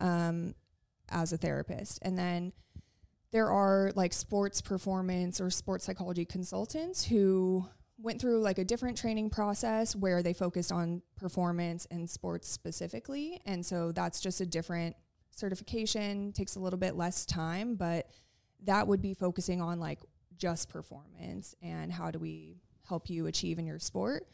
um, 0.01 0.55
as 1.09 1.33
a 1.33 1.38
therapist. 1.38 2.00
And 2.01 2.17
then 2.17 2.53
there 3.31 3.51
are 3.51 3.91
like 3.95 4.13
sports 4.13 4.62
performance 4.62 5.39
or 5.39 5.50
sports 5.50 5.86
psychology 5.86 6.25
consultants 6.25 7.05
who 7.05 7.65
went 8.01 8.19
through 8.19 8.39
like 8.39 8.57
a 8.57 8.63
different 8.63 8.98
training 8.98 9.29
process 9.29 9.95
where 9.95 10.24
they 10.24 10.33
focused 10.33 10.71
on 10.71 11.01
performance 11.15 11.86
and 11.91 12.09
sports 12.09 12.50
specifically. 12.50 13.41
And 13.45 13.65
so 13.65 13.91
that's 13.91 14.21
just 14.21 14.41
a 14.41 14.45
different 14.45 14.95
certification, 15.31 16.31
takes 16.31 16.55
a 16.55 16.59
little 16.59 16.79
bit 16.79 16.95
less 16.95 17.25
time, 17.25 17.75
but 17.75 18.09
that 18.63 18.88
would 18.88 19.01
be 19.01 19.13
focusing 19.13 19.62
on 19.62 19.79
like 19.79 20.00
just 20.38 20.69
performance 20.69 21.53
and 21.62 21.91
how 21.91 22.09
do 22.09 22.19
we 22.19 22.62
help 22.89 23.10
you 23.10 23.27
achieve 23.27 23.60
in 23.60 23.65
your 23.65 23.79
sport. 23.79 24.27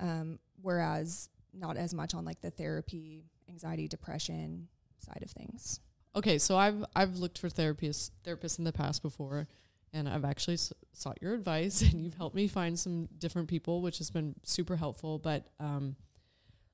Um, 0.00 0.38
whereas 0.62 1.28
not 1.52 1.76
as 1.76 1.94
much 1.94 2.14
on 2.14 2.24
like 2.24 2.40
the 2.40 2.50
therapy, 2.50 3.24
anxiety, 3.48 3.88
depression 3.88 4.68
side 4.98 5.22
of 5.22 5.30
things. 5.30 5.80
Okay, 6.16 6.38
so 6.38 6.56
I've 6.56 6.84
I've 6.96 7.16
looked 7.16 7.38
for 7.38 7.48
therapists 7.48 8.10
therapists 8.24 8.58
in 8.58 8.64
the 8.64 8.72
past 8.72 9.02
before, 9.02 9.46
and 9.92 10.08
I've 10.08 10.24
actually 10.24 10.54
s- 10.54 10.72
sought 10.92 11.18
your 11.20 11.34
advice, 11.40 11.82
and 11.82 12.04
you've 12.04 12.14
helped 12.14 12.34
me 12.34 12.48
find 12.48 12.78
some 12.78 13.08
different 13.18 13.48
people, 13.48 13.82
which 13.82 13.98
has 13.98 14.10
been 14.10 14.34
super 14.42 14.76
helpful. 14.76 15.18
But 15.18 15.46
um, 15.60 15.96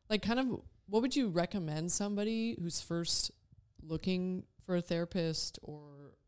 like, 0.08 0.22
kind 0.22 0.38
of, 0.38 0.46
what 0.86 1.02
would 1.02 1.16
you 1.16 1.28
recommend 1.28 1.90
somebody 1.92 2.56
who's 2.60 2.80
first 2.80 3.30
looking 3.82 4.44
for 4.64 4.76
a 4.76 4.82
therapist 4.82 5.58
or 5.62 5.82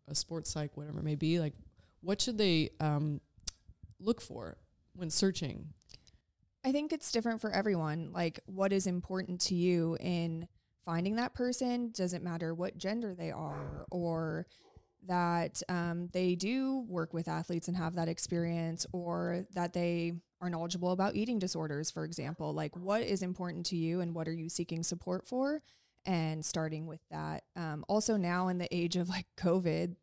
a 0.09 0.15
sports 0.15 0.51
psych, 0.51 0.77
whatever 0.77 0.99
it 0.99 1.05
may 1.05 1.15
be? 1.15 1.41
Like, 1.41 1.55
what 2.01 2.21
should 2.21 2.39
they 2.39 2.71
um, 2.81 3.21
look 3.99 4.21
for 4.21 4.57
when 4.97 5.11
searching? 5.11 5.69
I 6.65 6.73
think 6.73 6.93
it's 6.93 7.13
different 7.13 7.41
for 7.41 7.53
everyone. 7.53 8.11
Like, 8.13 8.41
what 8.47 8.73
is 8.73 8.87
important 8.87 9.41
to 9.43 9.55
you 9.55 9.97
in 10.01 10.49
finding 10.85 11.17
that 11.17 11.35
person? 11.35 11.93
Doesn't 11.95 12.25
matter 12.25 12.55
what 12.55 12.77
gender 12.77 13.15
they 13.15 13.31
are, 13.31 13.87
or 13.91 14.47
that 15.07 15.63
um, 15.69 16.09
they 16.13 16.35
do 16.35 16.85
work 16.89 17.15
with 17.15 17.29
athletes 17.29 17.69
and 17.69 17.77
have 17.77 17.95
that 17.95 18.09
experience, 18.09 18.85
or 18.93 19.47
that 19.55 19.73
they 19.75 20.15
are 20.41 20.51
knowledgeable 20.51 20.91
about 20.91 21.15
eating 21.15 21.39
disorders, 21.39 21.91
for 21.91 22.05
example. 22.05 22.53
Like, 22.53 22.77
what 22.77 23.03
is 23.03 23.23
important 23.23 23.67
to 23.67 23.77
you, 23.77 24.01
and 24.01 24.15
what 24.15 24.27
are 24.27 24.35
you 24.35 24.49
seeking 24.49 24.83
support 24.83 25.29
for? 25.29 25.63
And 26.05 26.45
starting 26.45 26.87
with 26.87 27.01
that. 27.11 27.45
Um, 27.55 27.85
also, 27.89 28.17
now 28.17 28.49
in 28.49 28.59
the 28.59 28.75
age 28.75 28.97
of 28.97 29.09
like 29.09 29.27
COVID, 29.37 29.95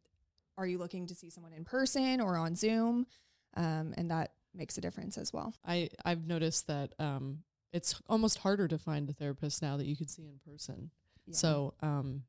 are 0.57 0.67
you 0.67 0.77
looking 0.77 1.07
to 1.07 1.15
see 1.15 1.29
someone 1.29 1.53
in 1.53 1.65
person 1.65 2.21
or 2.21 2.37
on 2.37 2.55
Zoom? 2.55 3.05
Um, 3.55 3.93
and 3.97 4.11
that 4.11 4.31
makes 4.53 4.77
a 4.77 4.81
difference 4.81 5.17
as 5.17 5.33
well. 5.33 5.53
I 5.65 5.89
I've 6.05 6.25
noticed 6.27 6.67
that 6.67 6.93
um, 6.99 7.39
it's 7.71 7.95
almost 8.07 8.39
harder 8.39 8.67
to 8.67 8.77
find 8.77 9.09
a 9.09 9.13
therapist 9.13 9.61
now 9.61 9.77
that 9.77 9.85
you 9.85 9.95
could 9.95 10.09
see 10.09 10.27
in 10.27 10.39
person. 10.45 10.91
Yeah, 11.25 11.35
So 11.35 11.73
um, 11.81 12.23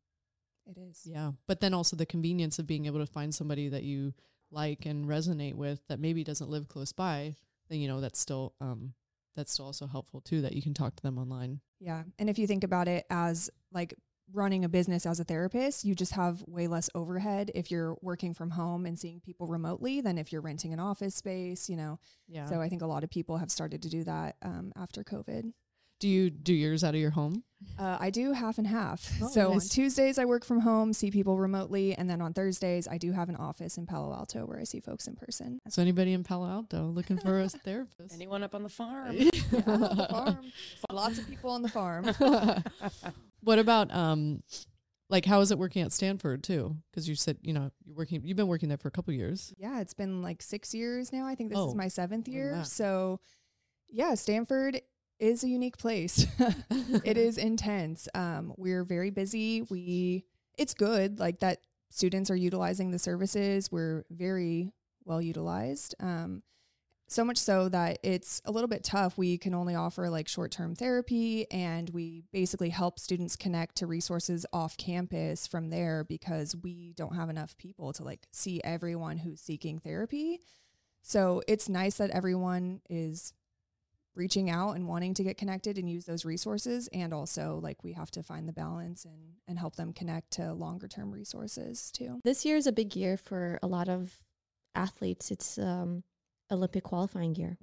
it 0.67 0.79
is. 0.79 1.03
Yeah. 1.05 1.33
But 1.47 1.61
then 1.61 1.75
also 1.75 1.97
the 1.97 2.07
convenience 2.07 2.59
of 2.59 2.67
being 2.67 2.87
able 2.87 3.01
to 3.01 3.07
find 3.07 3.35
somebody 3.35 3.69
that 3.69 3.83
you 3.83 4.15
like 4.51 4.87
and 4.87 5.07
resonate 5.07 5.55
with 5.55 5.81
that 5.89 5.99
maybe 6.01 6.25
doesn't 6.25 6.51
live 6.51 6.69
close 6.69 6.93
by, 6.93 7.37
then 7.69 7.81
you 7.81 7.89
know 7.89 8.01
that's 8.01 8.19
still 8.19 8.55
um 8.61 8.95
that's 9.37 9.53
still 9.53 9.67
also 9.67 9.87
helpful 9.87 10.21
too 10.21 10.43
that 10.43 10.53
you 10.53 10.63
can 10.63 10.75
talk 10.75 10.97
to 10.97 11.03
them 11.03 11.19
online. 11.19 11.61
Yeah. 11.81 12.05
And 12.19 12.31
if 12.31 12.39
you 12.39 12.47
think 12.47 12.65
about 12.65 12.89
it 12.89 13.05
as 13.11 13.51
like 13.73 13.95
running 14.33 14.65
a 14.65 14.69
business 14.69 15.07
as 15.07 15.21
a 15.21 15.25
therapist, 15.25 15.85
you 15.85 15.95
just 15.95 16.13
have 16.13 16.43
way 16.47 16.67
less 16.67 16.89
overhead 16.95 17.51
if 17.55 17.71
you're 17.71 17.97
working 18.01 18.35
from 18.35 18.51
home 18.51 18.87
and 18.87 18.99
seeing 18.99 19.21
people 19.21 19.47
remotely 19.47 20.01
than 20.01 20.19
if 20.19 20.33
you're 20.33 20.41
renting 20.41 20.73
an 20.73 20.81
office 20.81 21.15
space, 21.15 21.69
you 21.69 21.77
know. 21.77 21.99
Yeah. 22.29 22.47
So 22.47 22.61
I 22.61 22.69
think 22.69 22.83
a 22.83 22.87
lot 22.87 23.05
of 23.05 23.11
people 23.11 23.37
have 23.39 23.51
started 23.51 23.83
to 23.83 23.89
do 23.89 24.03
that 24.05 24.37
um, 24.43 24.73
after 24.77 25.05
COVID. 25.05 25.53
do 26.01 26.09
you 26.09 26.29
do 26.31 26.53
yours 26.53 26.83
out 26.85 26.95
of 26.95 27.01
your 27.01 27.11
home? 27.13 27.45
Uh, 27.79 27.97
I 27.99 28.11
do 28.11 28.33
half 28.33 28.59
and 28.59 28.67
half. 28.67 29.11
Oh, 29.23 29.29
so 29.29 29.53
on. 29.53 29.61
Tuesdays, 29.61 30.19
I 30.19 30.27
work 30.27 30.45
from 30.45 30.61
home, 30.61 30.93
see 30.93 31.11
people 31.11 31.39
remotely. 31.39 31.95
And 31.95 32.11
then 32.11 32.21
on 32.21 32.35
Thursdays, 32.35 32.87
I 32.87 32.99
do 32.99 33.13
have 33.13 33.31
an 33.31 33.37
office 33.37 33.79
in 33.79 33.87
Palo 33.87 34.13
Alto 34.13 34.45
where 34.45 34.59
I 34.59 34.65
see 34.65 34.81
folks 34.81 35.07
in 35.07 35.15
person. 35.17 35.61
So 35.71 35.81
anybody 35.81 36.13
in 36.13 36.25
Palo 36.25 36.47
Alto 36.47 36.89
looking 36.89 37.17
for 37.17 37.41
a 37.41 37.49
therapist? 37.49 38.13
Anyone 38.15 38.43
up 38.43 38.55
on 38.55 38.63
the 38.65 38.69
farm? 38.69 39.17
Yeah, 39.17 39.31
the 39.31 40.09
farm. 40.11 40.53
Lots 40.91 41.19
of 41.19 41.27
people 41.29 41.51
on 41.51 41.63
the 41.63 41.69
farm. 41.71 42.05
what 43.45 43.59
about 43.59 43.95
um 43.95 44.43
like 45.11 45.25
how 45.25 45.41
is 45.41 45.51
it 45.51 45.59
working 45.59 45.83
at 45.83 45.93
Stanford 45.93 46.43
too? 46.43 46.77
Because 46.91 47.09
you 47.09 47.15
said, 47.15 47.39
you 47.43 47.53
know, 47.53 47.71
you're 47.85 47.95
working 47.95 48.23
you've 48.25 48.37
been 48.37 48.49
working 48.49 48.69
there 48.69 48.79
for 48.79 48.89
a 48.89 48.91
couple 48.91 49.13
years. 49.13 49.53
Yeah, 49.57 49.81
it's 49.81 49.95
been 49.95 50.23
like 50.23 50.43
six 50.43 50.75
years 50.75 51.13
now. 51.13 51.27
I 51.27 51.35
think 51.35 51.51
this 51.51 51.59
Oh, 51.59 51.69
is 51.69 51.75
my 51.75 51.89
seventh 51.89 52.27
year. 52.27 52.65
So, 52.65 53.21
yeah, 53.89 54.15
Stanford 54.15 54.81
is 55.21 55.45
a 55.45 55.49
unique 55.49 55.79
place. 55.79 56.27
it 57.05 57.17
is 57.17 57.39
intense. 57.39 58.09
Um, 58.15 58.55
we're 58.57 58.85
very 58.85 59.11
busy. 59.11 59.63
We 59.63 60.25
it's 60.59 60.75
good 60.75 61.19
like 61.21 61.41
that. 61.41 61.59
Students 61.91 62.31
are 62.31 62.37
utilizing 62.37 62.91
the 62.91 62.99
services. 62.99 63.71
We're 63.71 64.05
very 64.11 64.73
well 65.05 65.23
utilized. 65.23 65.95
Um, 66.01 66.43
so 67.07 67.25
much 67.25 67.37
so 67.39 67.69
that 67.69 67.99
it's 68.03 68.41
a 68.45 68.53
little 68.53 68.69
bit 68.69 68.83
tough. 68.83 69.19
We 69.19 69.39
can 69.39 69.55
only 69.55 69.75
offer 69.75 70.09
like 70.09 70.29
short 70.29 70.51
term 70.51 70.75
therapy, 70.75 71.51
and 71.51 71.91
we 71.91 72.25
basically 72.33 72.71
help 72.71 72.99
students 72.99 73.37
connect 73.37 73.77
to 73.77 73.87
resources 73.87 74.47
off 74.53 74.77
campus 74.77 75.47
from 75.47 75.71
there 75.71 76.05
because 76.05 76.57
we 76.57 76.95
don't 76.97 77.15
have 77.15 77.31
enough 77.31 77.57
people 77.59 77.93
to 77.95 78.05
like 78.05 78.27
see 78.33 78.61
everyone 78.65 79.19
who's 79.19 79.41
seeking 79.41 79.79
therapy. 79.79 80.41
So 81.03 81.43
it's 81.47 81.69
nice 81.69 81.99
that 81.99 82.11
everyone 82.11 82.81
is 82.89 83.35
reaching 84.15 84.49
out 84.49 84.73
and 84.73 84.87
wanting 84.87 85.13
to 85.13 85.25
get 85.25 85.37
connected 85.37 85.77
and 85.77 85.91
use 85.91 86.05
those 86.05 86.25
resources 86.25 86.89
and 86.93 87.13
also 87.13 87.59
like 87.61 87.83
we 87.83 87.93
have 87.93 88.13
to 88.13 88.23
find 88.23 88.49
the 88.49 88.53
balance 88.53 89.05
and 89.05 89.35
and 89.49 89.59
help 89.59 89.75
them 89.75 89.93
connect 89.93 90.31
to 90.31 90.53
longer 90.53 90.89
term 90.89 91.13
resources 91.13 91.91
too. 91.91 92.21
This 92.25 92.45
year 92.45 92.57
is 92.57 92.67
a 92.67 92.73
big 92.73 92.97
year 92.97 93.17
for 93.17 93.59
a 93.63 93.67
lot 93.67 93.89
of 93.89 94.23
athletes. 94.75 95.31
It's 95.31 95.59
um, 95.59 96.05
Olympic 96.51 96.85
qualifying 96.85 97.35
year. 97.35 97.59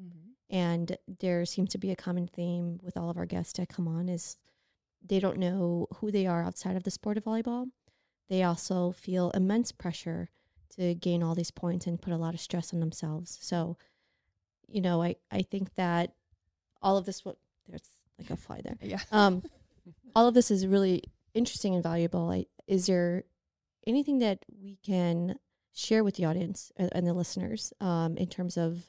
And 0.49 0.97
there 1.19 1.45
seems 1.45 1.69
to 1.71 1.77
be 1.77 1.91
a 1.91 1.95
common 1.95 2.27
theme 2.27 2.79
with 2.83 2.97
all 2.97 3.09
of 3.09 3.17
our 3.17 3.25
guests 3.25 3.53
that 3.53 3.69
come 3.69 3.87
on 3.87 4.09
is 4.09 4.37
they 5.03 5.19
don't 5.19 5.37
know 5.37 5.87
who 5.95 6.11
they 6.11 6.27
are 6.27 6.43
outside 6.43 6.75
of 6.75 6.83
the 6.83 6.91
sport 6.91 7.17
of 7.17 7.23
volleyball. 7.23 7.67
They 8.29 8.43
also 8.43 8.91
feel 8.91 9.31
immense 9.31 9.71
pressure 9.71 10.29
to 10.75 10.93
gain 10.95 11.23
all 11.23 11.35
these 11.35 11.51
points 11.51 11.87
and 11.87 12.01
put 12.01 12.13
a 12.13 12.17
lot 12.17 12.33
of 12.33 12.39
stress 12.39 12.73
on 12.73 12.79
themselves. 12.79 13.37
So, 13.41 13.77
you 14.67 14.81
know, 14.81 15.01
I, 15.01 15.15
I 15.31 15.41
think 15.41 15.75
that 15.75 16.13
all 16.81 16.97
of 16.97 17.05
this, 17.05 17.25
what 17.25 17.37
there's 17.67 17.81
like 18.19 18.29
a 18.29 18.35
fly 18.35 18.61
there. 18.63 18.77
Yeah. 18.81 18.99
Um, 19.11 19.43
all 20.15 20.27
of 20.27 20.33
this 20.33 20.51
is 20.51 20.67
really 20.67 21.03
interesting 21.33 21.73
and 21.73 21.83
valuable. 21.83 22.29
I, 22.29 22.45
is 22.67 22.87
there 22.87 23.23
anything 23.87 24.19
that 24.19 24.39
we 24.61 24.77
can 24.85 25.37
share 25.73 26.03
with 26.03 26.15
the 26.15 26.25
audience 26.25 26.71
and, 26.77 26.89
and 26.93 27.07
the 27.07 27.13
listeners 27.13 27.73
um, 27.79 28.17
in 28.17 28.27
terms 28.27 28.57
of 28.57 28.85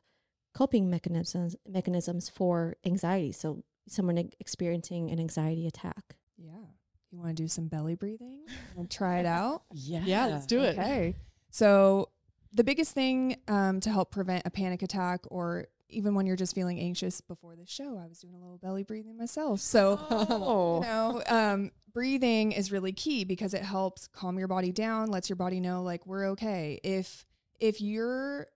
coping 0.54 0.90
mechanisms 0.90 1.56
mechanisms 1.68 2.28
for 2.28 2.76
anxiety? 2.84 3.32
So 3.32 3.62
someone 3.88 4.18
e- 4.18 4.30
experiencing 4.40 5.10
an 5.10 5.18
anxiety 5.18 5.66
attack. 5.66 6.16
Yeah. 6.36 6.52
You 7.10 7.18
want 7.18 7.36
to 7.36 7.42
do 7.42 7.48
some 7.48 7.68
belly 7.68 7.94
breathing 7.94 8.46
and 8.76 8.90
try 8.90 9.18
it 9.18 9.26
out? 9.26 9.62
Yeah. 9.74 10.02
Yeah, 10.04 10.26
let's 10.26 10.46
do 10.46 10.62
it. 10.62 10.78
Okay. 10.78 11.14
So 11.50 12.08
the 12.52 12.64
biggest 12.64 12.92
thing 12.92 13.36
um, 13.48 13.80
to 13.80 13.90
help 13.90 14.10
prevent 14.10 14.42
a 14.46 14.50
panic 14.50 14.82
attack 14.82 15.20
or 15.30 15.66
even 15.92 16.14
when 16.14 16.26
you're 16.26 16.36
just 16.36 16.54
feeling 16.54 16.78
anxious 16.80 17.20
before 17.20 17.54
the 17.56 17.66
show, 17.66 17.98
I 17.98 18.06
was 18.06 18.20
doing 18.20 18.34
a 18.34 18.38
little 18.38 18.58
belly 18.58 18.82
breathing 18.82 19.16
myself. 19.16 19.60
So 19.60 19.98
Oh. 20.10 20.76
you 20.76 20.86
know, 20.86 21.22
um, 21.28 21.70
breathing 21.92 22.52
is 22.52 22.72
really 22.72 22.92
key 22.92 23.24
because 23.24 23.54
it 23.54 23.62
helps 23.62 24.08
calm 24.08 24.38
your 24.38 24.48
body 24.48 24.72
down, 24.72 25.08
lets 25.10 25.28
your 25.28 25.36
body 25.36 25.60
know 25.60 25.82
like 25.82 26.06
we're 26.06 26.30
okay. 26.30 26.80
If 26.82 27.24
if 27.60 27.80
you're 27.80 28.46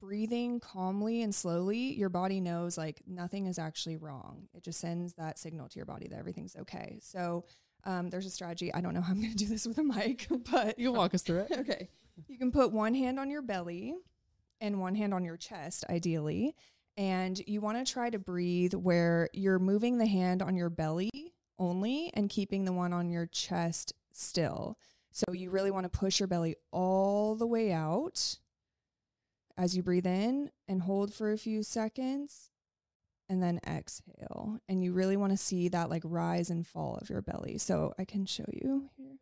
breathing 0.00 0.60
calmly 0.60 1.22
and 1.22 1.34
slowly, 1.34 1.92
your 1.94 2.08
body 2.08 2.40
knows 2.40 2.78
like 2.78 3.02
nothing 3.06 3.46
is 3.46 3.58
actually 3.58 3.96
wrong. 3.96 4.48
It 4.54 4.62
just 4.62 4.78
sends 4.80 5.14
that 5.14 5.38
signal 5.38 5.68
to 5.68 5.76
your 5.76 5.86
body 5.86 6.06
that 6.08 6.18
everything's 6.18 6.54
okay. 6.56 6.98
So 7.02 7.44
um, 7.84 8.08
there's 8.10 8.26
a 8.26 8.30
strategy. 8.30 8.72
I 8.72 8.80
don't 8.80 8.94
know 8.94 9.00
how 9.00 9.12
I'm 9.12 9.20
going 9.20 9.32
to 9.32 9.36
do 9.36 9.46
this 9.46 9.66
with 9.66 9.78
a 9.78 9.82
mic, 9.82 10.26
but 10.50 10.78
You 10.78 10.90
can 10.90 10.98
walk 10.98 11.14
us 11.14 11.22
through 11.22 11.46
it. 11.50 11.52
okay. 11.60 11.88
You 12.28 12.38
can 12.38 12.52
put 12.52 12.72
one 12.72 12.94
hand 12.94 13.18
on 13.18 13.28
your 13.30 13.42
belly 13.42 13.94
and 14.60 14.80
one 14.80 14.94
hand 14.94 15.14
on 15.14 15.24
your 15.24 15.36
chest, 15.36 15.84
ideally. 15.88 16.54
And 16.96 17.40
you 17.46 17.60
want 17.60 17.84
to 17.84 17.92
try 17.92 18.10
to 18.10 18.18
breathe 18.18 18.74
where 18.74 19.28
you're 19.32 19.58
moving 19.58 19.98
the 19.98 20.06
hand 20.06 20.42
on 20.42 20.56
your 20.56 20.70
belly 20.70 21.10
only 21.58 22.10
and 22.14 22.28
keeping 22.28 22.64
the 22.64 22.72
one 22.72 22.92
on 22.92 23.10
your 23.10 23.26
chest 23.26 23.92
still. 24.12 24.78
So 25.12 25.32
you 25.32 25.50
really 25.50 25.70
want 25.70 25.84
to 25.84 25.98
push 25.98 26.20
your 26.20 26.26
belly 26.26 26.56
all 26.72 27.34
the 27.34 27.46
way 27.46 27.72
out 27.72 28.38
as 29.56 29.76
you 29.76 29.82
breathe 29.82 30.06
in 30.06 30.50
and 30.66 30.82
hold 30.82 31.12
for 31.12 31.32
a 31.32 31.38
few 31.38 31.62
seconds 31.62 32.50
and 33.28 33.42
then 33.42 33.60
exhale. 33.66 34.58
And 34.68 34.82
you 34.82 34.92
really 34.92 35.16
want 35.16 35.32
to 35.32 35.36
see 35.36 35.68
that 35.68 35.90
like 35.90 36.02
rise 36.04 36.50
and 36.50 36.66
fall 36.66 36.98
of 37.00 37.10
your 37.10 37.22
belly. 37.22 37.58
So 37.58 37.92
I 37.98 38.04
can 38.04 38.26
show 38.26 38.46
you 38.52 38.90
here. 38.96 39.18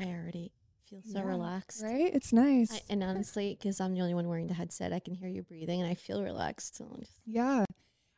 I 0.00 0.12
already 0.12 0.52
feel 0.88 1.02
so 1.02 1.18
Yeah, 1.18 1.24
relaxed. 1.24 1.82
Right? 1.82 2.12
It's 2.12 2.32
nice. 2.32 2.72
I, 2.72 2.80
and 2.90 3.02
honestly, 3.02 3.56
because 3.58 3.80
I'm 3.80 3.94
the 3.94 4.00
only 4.00 4.14
one 4.14 4.28
wearing 4.28 4.46
the 4.46 4.54
headset, 4.54 4.92
I 4.92 4.98
can 4.98 5.14
hear 5.14 5.28
you 5.28 5.42
breathing 5.42 5.80
and 5.80 5.90
I 5.90 5.94
feel 5.94 6.22
relaxed. 6.22 6.76
So 6.76 6.90
I'm 6.92 7.00
just, 7.00 7.12
Yeah. 7.26 7.64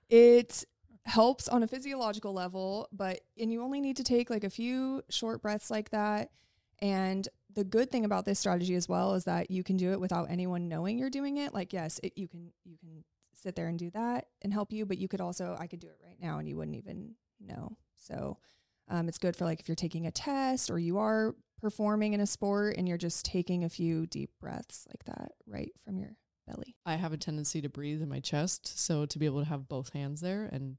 It 0.09 0.65
helps 1.05 1.49
on 1.49 1.63
a 1.63 1.67
physiological 1.67 2.33
level, 2.33 2.89
but 2.93 3.21
and 3.39 3.53
you 3.53 3.63
only 3.63 3.81
need 3.81 3.97
to 3.97 4.05
take 4.05 4.31
like 4.31 4.45
a 4.45 4.51
few 4.51 5.03
short 5.09 5.43
breaths 5.43 5.71
like 5.71 5.91
that. 5.91 6.31
And 6.81 7.29
the 7.55 7.65
good 7.65 7.91
thing 7.91 8.05
about 8.05 8.25
this 8.25 8.39
strategy 8.39 8.75
as 8.75 8.89
well 8.89 9.15
is 9.15 9.25
that 9.25 9.51
you 9.51 9.63
can 9.63 9.77
do 9.77 9.93
it 9.93 10.01
without 10.01 10.31
anyone 10.31 10.69
knowing 10.69 10.99
you're 10.99 11.11
doing 11.11 11.39
it. 11.39 11.55
Like 11.55 11.73
yes, 11.73 11.99
it, 12.03 12.13
you 12.17 12.29
can 12.29 12.53
you 12.65 12.77
can 12.79 13.05
sit 13.35 13.57
there 13.57 13.69
and 13.69 13.79
do 13.79 13.91
that 13.91 14.27
and 14.43 14.53
help 14.53 14.73
you, 14.73 14.87
but 14.87 14.99
you 14.99 15.09
could 15.09 15.21
also 15.21 15.57
I 15.59 15.67
could 15.67 15.81
do 15.81 15.89
it 15.89 15.99
right 16.05 16.21
now 16.21 16.39
and 16.39 16.49
you 16.49 16.57
wouldn't 16.57 16.77
even 16.77 17.15
know. 17.41 17.77
So 17.95 18.39
um, 18.89 19.09
it's 19.09 19.19
good 19.19 19.37
for 19.37 19.45
like 19.45 19.61
if 19.61 19.69
you're 19.69 19.75
taking 19.75 20.07
a 20.07 20.11
test 20.11 20.71
or 20.71 20.79
you 20.79 20.99
are 20.99 21.35
performing 21.63 22.13
in 22.13 22.21
a 22.21 22.27
sport 22.27 22.77
and 22.77 22.87
you're 22.89 22.99
just 22.99 23.25
taking 23.25 23.65
a 23.65 23.69
few 23.69 24.05
deep 24.07 24.31
breaths 24.41 24.87
like 24.89 25.05
that 25.05 25.33
right 25.47 25.71
from 25.85 25.97
your 25.97 26.11
belly. 26.47 26.75
I 26.85 26.97
have 26.97 27.13
a 27.13 27.17
tendency 27.17 27.63
to 27.63 27.69
breathe 27.69 28.03
in 28.03 28.09
my 28.09 28.21
chest, 28.21 28.79
so 28.79 29.07
to 29.07 29.19
be 29.19 29.25
able 29.27 29.43
to 29.43 29.49
have 29.49 29.69
both 29.69 29.93
hands 29.93 30.21
there 30.21 30.51
and 30.53 30.77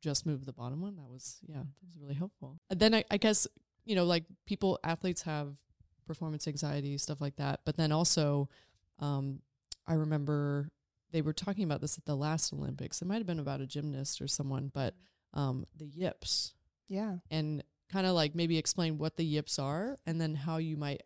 just 0.00 0.24
move 0.24 0.46
the 0.46 0.52
bottom 0.52 0.80
one, 0.80 0.96
that 0.96 1.08
was 1.10 1.38
yeah, 1.46 1.58
that 1.58 1.86
was 1.86 1.98
really 2.00 2.14
helpful. 2.14 2.58
And 2.70 2.80
then 2.80 2.94
I, 2.94 3.04
I 3.10 3.16
guess 3.18 3.46
you 3.84 3.96
know, 3.96 4.04
like 4.04 4.24
people, 4.46 4.78
athletes 4.84 5.22
have 5.22 5.56
performance 6.06 6.46
anxiety, 6.46 6.96
stuff 6.98 7.20
like 7.20 7.34
that. 7.36 7.60
But 7.64 7.76
then 7.76 7.90
also, 7.90 8.48
um, 9.00 9.40
I 9.88 9.94
remember 9.94 10.70
they 11.10 11.20
were 11.20 11.32
talking 11.32 11.64
about 11.64 11.80
this 11.80 11.98
at 11.98 12.04
the 12.04 12.14
last 12.16 12.52
Olympics. 12.52 13.02
It 13.02 13.06
might 13.06 13.16
have 13.18 13.26
been 13.26 13.40
about 13.40 13.60
a 13.60 13.66
gymnast 13.66 14.22
or 14.22 14.28
someone, 14.28 14.70
but 14.72 14.94
um, 15.34 15.66
the 15.76 15.86
yips 15.86 16.54
Yeah. 16.88 17.16
and 17.30 17.64
kind 17.92 18.06
of 18.06 18.14
like 18.14 18.34
maybe 18.34 18.58
explain 18.58 18.98
what 18.98 19.16
the 19.16 19.24
yips 19.24 19.58
are 19.58 19.98
and 20.06 20.20
then 20.20 20.34
how 20.34 20.56
you 20.56 20.76
might 20.76 21.02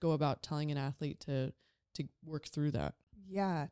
go 0.00 0.12
about 0.12 0.42
telling 0.42 0.70
an 0.70 0.78
athlete 0.78 1.20
to 1.20 1.52
to 1.94 2.04
work 2.24 2.46
through 2.46 2.70
that. 2.70 2.94
Yeah. 3.28 3.66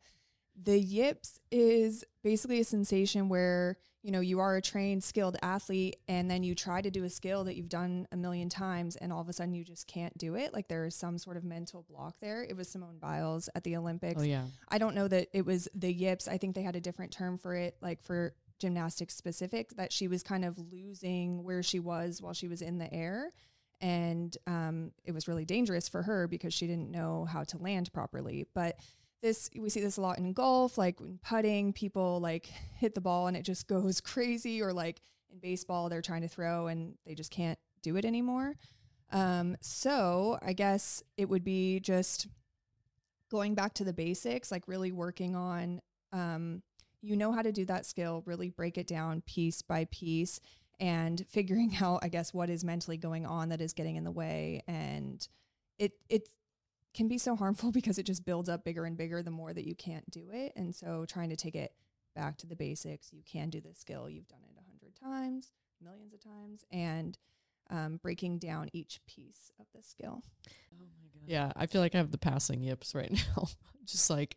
The 0.61 0.79
yips 0.79 1.39
is 1.51 2.05
basically 2.25 2.61
a 2.61 2.65
sensation 2.65 3.29
where, 3.29 3.77
you 4.03 4.11
know, 4.11 4.21
you 4.21 4.41
are 4.41 4.57
a 4.57 4.63
trained, 4.63 5.05
skilled 5.05 5.37
athlete 5.43 5.97
and 6.09 6.31
then 6.31 6.43
you 6.43 6.55
try 6.55 6.81
to 6.81 6.91
do 6.91 7.05
a 7.05 7.11
skill 7.11 7.45
that 7.45 7.57
you've 7.57 7.69
done 7.69 8.09
a 8.11 8.17
million 8.17 8.49
times 8.49 8.97
and 8.97 9.13
all 9.13 9.21
of 9.21 9.29
a 9.29 9.33
sudden 9.33 9.55
you 9.55 9.65
just 9.65 9.87
can't 9.87 10.17
do 10.17 10.35
it. 10.35 10.55
Like 10.55 10.69
there 10.69 10.87
is 10.87 10.95
some 10.95 11.19
sort 11.19 11.37
of 11.37 11.45
mental 11.45 11.85
block 11.89 12.17
there. 12.21 12.43
It 12.43 12.57
was 12.57 12.69
Simone 12.69 12.99
Biles 12.99 13.51
at 13.55 13.65
the 13.65 13.77
Olympics. 13.77 14.23
Oh 14.23 14.25
yeah. 14.25 14.47
I 14.69 14.79
don't 14.79 14.95
know 14.95 15.09
that 15.09 15.29
it 15.33 15.45
was 15.45 15.69
the 15.75 15.93
yips. 15.93 16.27
I 16.27 16.39
think 16.39 16.55
they 16.55 16.63
had 16.63 16.77
a 16.77 16.81
different 16.81 17.13
term 17.13 17.37
for 17.37 17.55
it, 17.55 17.77
like 17.83 18.03
for 18.03 18.35
gymnastics 18.59 19.17
specific, 19.17 19.71
that 19.77 19.93
she 19.93 20.09
was 20.09 20.23
kind 20.23 20.45
of 20.45 20.59
losing 20.73 21.45
where 21.45 21.63
she 21.63 21.79
was 21.79 22.23
while 22.23 22.33
she 22.33 22.49
was 22.49 22.63
in 22.63 22.79
the 22.79 22.93
air. 22.93 23.33
And 23.81 24.37
um, 24.47 24.93
it 25.05 25.13
was 25.13 25.29
really 25.29 25.45
dangerous 25.45 25.89
for 25.89 26.03
her 26.03 26.27
because 26.27 26.55
she 26.55 26.67
didn't 26.67 26.91
know 26.91 27.27
how 27.27 27.45
to 27.45 27.59
land 27.59 27.93
properly. 27.93 28.47
But 28.55 28.77
this, 29.23 29.51
we 29.59 29.69
see 29.69 29.81
this 29.81 29.97
a 29.97 30.01
lot 30.01 30.19
in 30.19 30.33
golf, 30.33 30.79
like 30.79 31.01
when 31.01 31.19
putting, 31.23 31.73
people 31.73 32.21
like 32.21 32.47
hit 32.75 32.95
the 32.95 33.01
ball 33.01 33.27
and 33.27 33.37
it 33.37 33.43
just 33.43 33.67
goes 33.69 34.01
crazy, 34.01 34.63
or 34.63 34.73
like 34.73 35.01
in 35.31 35.39
baseball, 35.39 35.89
they're 35.89 36.03
trying 36.03 36.23
to 36.23 36.29
throw 36.29 36.69
and 36.69 36.95
they 37.05 37.15
just 37.15 37.31
can't 37.31 37.59
do 37.83 37.97
it 37.97 38.05
anymore. 38.05 38.55
Um, 39.13 39.57
so 39.61 40.39
I 40.43 40.53
guess 40.53 41.03
it 41.17 41.29
would 41.29 41.45
be 41.45 41.81
just 41.81 42.27
going 43.31 43.55
back 43.55 43.75
to 43.75 43.85
the 43.85 43.93
basics, 43.93 44.51
like 44.51 44.67
really 44.67 44.93
working 44.93 45.37
on, 45.37 45.81
um, 46.13 46.63
you 47.07 47.17
know 47.17 47.33
how 47.33 47.43
to 47.43 47.53
do 47.53 47.65
that 47.67 47.87
skill, 47.87 48.23
really 48.27 48.51
break 48.51 48.77
it 48.77 48.87
down 48.87 49.23
piece 49.23 49.63
by 49.63 49.87
piece 49.91 50.41
and 50.81 51.25
figuring 51.31 51.77
out, 51.81 52.01
I 52.03 52.09
guess, 52.09 52.35
what 52.35 52.51
is 52.51 52.65
mentally 52.65 52.97
going 52.97 53.25
on 53.25 53.51
that 53.51 53.61
is 53.61 53.73
getting 53.73 53.97
in 53.97 54.05
the 54.05 54.11
way. 54.11 54.63
And 54.67 55.27
it, 55.79 55.93
it 56.09 56.29
can 56.95 57.09
be 57.09 57.19
so 57.19 57.37
harmful 57.37 57.71
because 57.73 57.99
it 57.99 58.07
just 58.07 58.25
builds 58.25 58.49
up 58.49 58.65
bigger 58.65 58.85
and 58.85 58.97
bigger 58.97 59.23
the 59.23 59.31
more 59.31 59.53
that 59.53 59.67
you 59.67 59.75
can't 59.75 60.11
do 60.11 60.31
it. 60.33 60.53
And 60.57 60.75
so 60.75 61.07
trying 61.07 61.31
to 61.31 61.37
take 61.37 61.55
it 61.55 61.73
back 62.17 62.39
to 62.39 62.47
the 62.47 62.57
basics, 62.57 63.13
you 63.13 63.23
can 63.25 63.51
do 63.51 63.61
this 63.61 63.79
skill. 63.79 64.11
You've 64.11 64.29
done 64.29 64.41
it 64.43 64.59
a 64.59 64.69
hundred 64.69 64.97
times, 64.99 65.53
millions 65.83 66.13
of 66.13 66.21
times, 66.21 66.65
and 66.73 67.17
um, 67.71 67.99
breaking 68.03 68.39
down 68.39 68.69
each 68.73 69.01
piece 69.07 69.53
of 69.61 69.67
the 69.75 69.83
skill. 69.83 70.23
Oh 70.73 70.87
my 71.01 71.09
god. 71.13 71.29
Yeah, 71.29 71.53
I 71.57 71.67
feel 71.67 71.81
like 71.81 71.95
I 71.95 71.99
have 71.99 72.11
the 72.11 72.19
passing 72.19 72.63
yips 72.63 72.95
right 72.95 73.13
now. 73.37 73.47
Just 73.85 74.11
like 74.11 74.37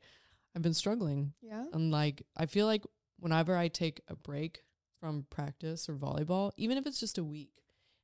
I've 0.56 0.62
been 0.62 0.74
struggling. 0.74 1.34
Yeah. 1.42 1.66
And 1.74 1.92
like 1.92 2.24
I 2.36 2.46
feel 2.46 2.66
like 2.66 2.84
whenever 3.20 3.56
I 3.56 3.68
take 3.68 4.02
a 4.08 4.16
break 4.16 4.62
from 5.00 5.26
practice 5.30 5.88
or 5.88 5.94
volleyball, 5.94 6.52
even 6.58 6.78
if 6.78 6.86
it's 6.86 7.00
just 7.00 7.18
a 7.18 7.24
week, 7.24 7.52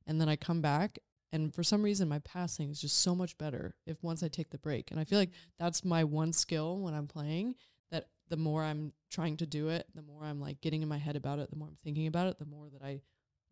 and 0.06 0.20
then 0.20 0.28
I 0.28 0.36
come 0.36 0.60
back 0.60 0.98
and 1.32 1.54
for 1.54 1.62
some 1.62 1.82
reason 1.82 2.08
my 2.08 2.20
passing 2.20 2.70
is 2.70 2.80
just 2.80 3.00
so 3.00 3.14
much 3.14 3.36
better 3.36 3.74
if 3.86 4.02
once 4.02 4.22
I 4.22 4.28
take 4.28 4.50
the 4.50 4.58
break. 4.58 4.90
And 4.90 5.00
I 5.00 5.04
feel 5.04 5.18
like 5.18 5.32
that's 5.58 5.84
my 5.84 6.04
one 6.04 6.32
skill 6.32 6.78
when 6.78 6.94
I'm 6.94 7.06
playing 7.06 7.56
that 7.90 8.06
the 8.28 8.36
more 8.36 8.62
I'm 8.62 8.92
trying 9.10 9.36
to 9.38 9.46
do 9.46 9.68
it, 9.68 9.86
the 9.94 10.02
more 10.02 10.24
I'm 10.24 10.40
like 10.40 10.60
getting 10.60 10.82
in 10.82 10.88
my 10.88 10.98
head 10.98 11.16
about 11.16 11.38
it, 11.38 11.50
the 11.50 11.56
more 11.56 11.68
I'm 11.68 11.78
thinking 11.82 12.06
about 12.06 12.28
it, 12.28 12.38
the 12.38 12.46
more 12.46 12.68
that 12.70 12.82
I 12.82 13.00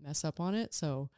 mess 0.00 0.24
up 0.24 0.40
on 0.40 0.54
it. 0.54 0.72
So 0.72 1.10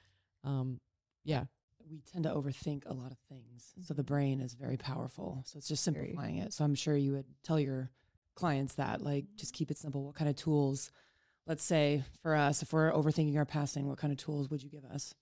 um 0.44 0.80
yeah, 1.24 1.44
we 1.90 2.00
tend 2.12 2.24
to 2.24 2.30
overthink 2.30 2.82
a 2.86 2.92
lot 2.92 3.12
of 3.12 3.18
things. 3.28 3.72
So 3.82 3.94
the 3.94 4.02
mm-hmm. 4.02 4.12
brain 4.14 4.40
is 4.40 4.54
very 4.54 4.76
powerful. 4.76 5.42
So 5.46 5.58
it's 5.58 5.68
just 5.68 5.84
simplifying 5.84 6.38
it. 6.38 6.52
So 6.52 6.64
I'm 6.64 6.74
sure 6.74 6.96
you 6.96 7.12
would 7.12 7.26
tell 7.42 7.60
your 7.60 7.90
clients 8.34 8.74
that, 8.74 9.02
like, 9.02 9.24
just 9.36 9.52
mm-hmm. 9.52 9.58
keep 9.58 9.70
it 9.70 9.78
simple. 9.78 10.04
What 10.04 10.14
kind 10.14 10.28
of 10.28 10.36
tools, 10.36 10.90
let's 11.46 11.64
say 11.64 12.02
for 12.22 12.34
us, 12.34 12.62
if 12.62 12.72
we're 12.72 12.92
overthinking 12.92 13.36
our 13.36 13.44
passing, 13.44 13.88
what 13.88 13.98
kind 13.98 14.12
of 14.12 14.18
tools 14.18 14.50
would 14.50 14.62
you 14.62 14.68
give 14.68 14.84
us? 14.84 15.14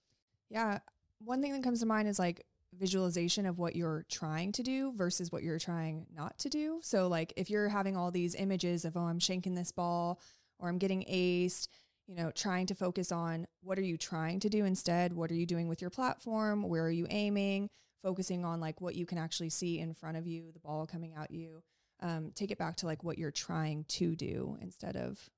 Yeah. 0.50 0.78
One 1.18 1.40
thing 1.42 1.52
that 1.52 1.62
comes 1.62 1.80
to 1.80 1.86
mind 1.86 2.08
is 2.08 2.18
like 2.18 2.44
visualization 2.78 3.46
of 3.46 3.58
what 3.58 3.76
you're 3.76 4.04
trying 4.10 4.52
to 4.52 4.62
do 4.62 4.92
versus 4.94 5.30
what 5.30 5.42
you're 5.42 5.58
trying 5.58 6.06
not 6.14 6.38
to 6.38 6.48
do. 6.48 6.80
So, 6.82 7.08
like, 7.08 7.32
if 7.36 7.50
you're 7.50 7.68
having 7.68 7.96
all 7.96 8.10
these 8.10 8.34
images 8.34 8.84
of, 8.84 8.96
oh, 8.96 9.00
I'm 9.00 9.20
shanking 9.20 9.54
this 9.54 9.72
ball 9.72 10.20
or 10.58 10.68
I'm 10.68 10.78
getting 10.78 11.02
aced, 11.04 11.68
you 12.06 12.14
know, 12.14 12.30
trying 12.30 12.66
to 12.66 12.74
focus 12.74 13.10
on 13.10 13.46
what 13.62 13.78
are 13.78 13.82
you 13.82 13.96
trying 13.96 14.40
to 14.40 14.48
do 14.48 14.64
instead? 14.64 15.12
What 15.12 15.30
are 15.30 15.34
you 15.34 15.46
doing 15.46 15.68
with 15.68 15.80
your 15.80 15.90
platform? 15.90 16.68
Where 16.68 16.84
are 16.84 16.90
you 16.90 17.06
aiming? 17.10 17.70
Focusing 18.02 18.44
on 18.44 18.60
like 18.60 18.80
what 18.80 18.94
you 18.94 19.06
can 19.06 19.18
actually 19.18 19.50
see 19.50 19.78
in 19.78 19.94
front 19.94 20.16
of 20.16 20.26
you, 20.26 20.52
the 20.52 20.58
ball 20.58 20.86
coming 20.86 21.14
at 21.14 21.30
you. 21.30 21.62
Um, 22.00 22.32
take 22.34 22.50
it 22.50 22.58
back 22.58 22.76
to 22.76 22.86
like 22.86 23.02
what 23.02 23.18
you're 23.18 23.30
trying 23.30 23.84
to 23.88 24.14
do 24.14 24.58
instead 24.60 24.96
of 24.96 25.30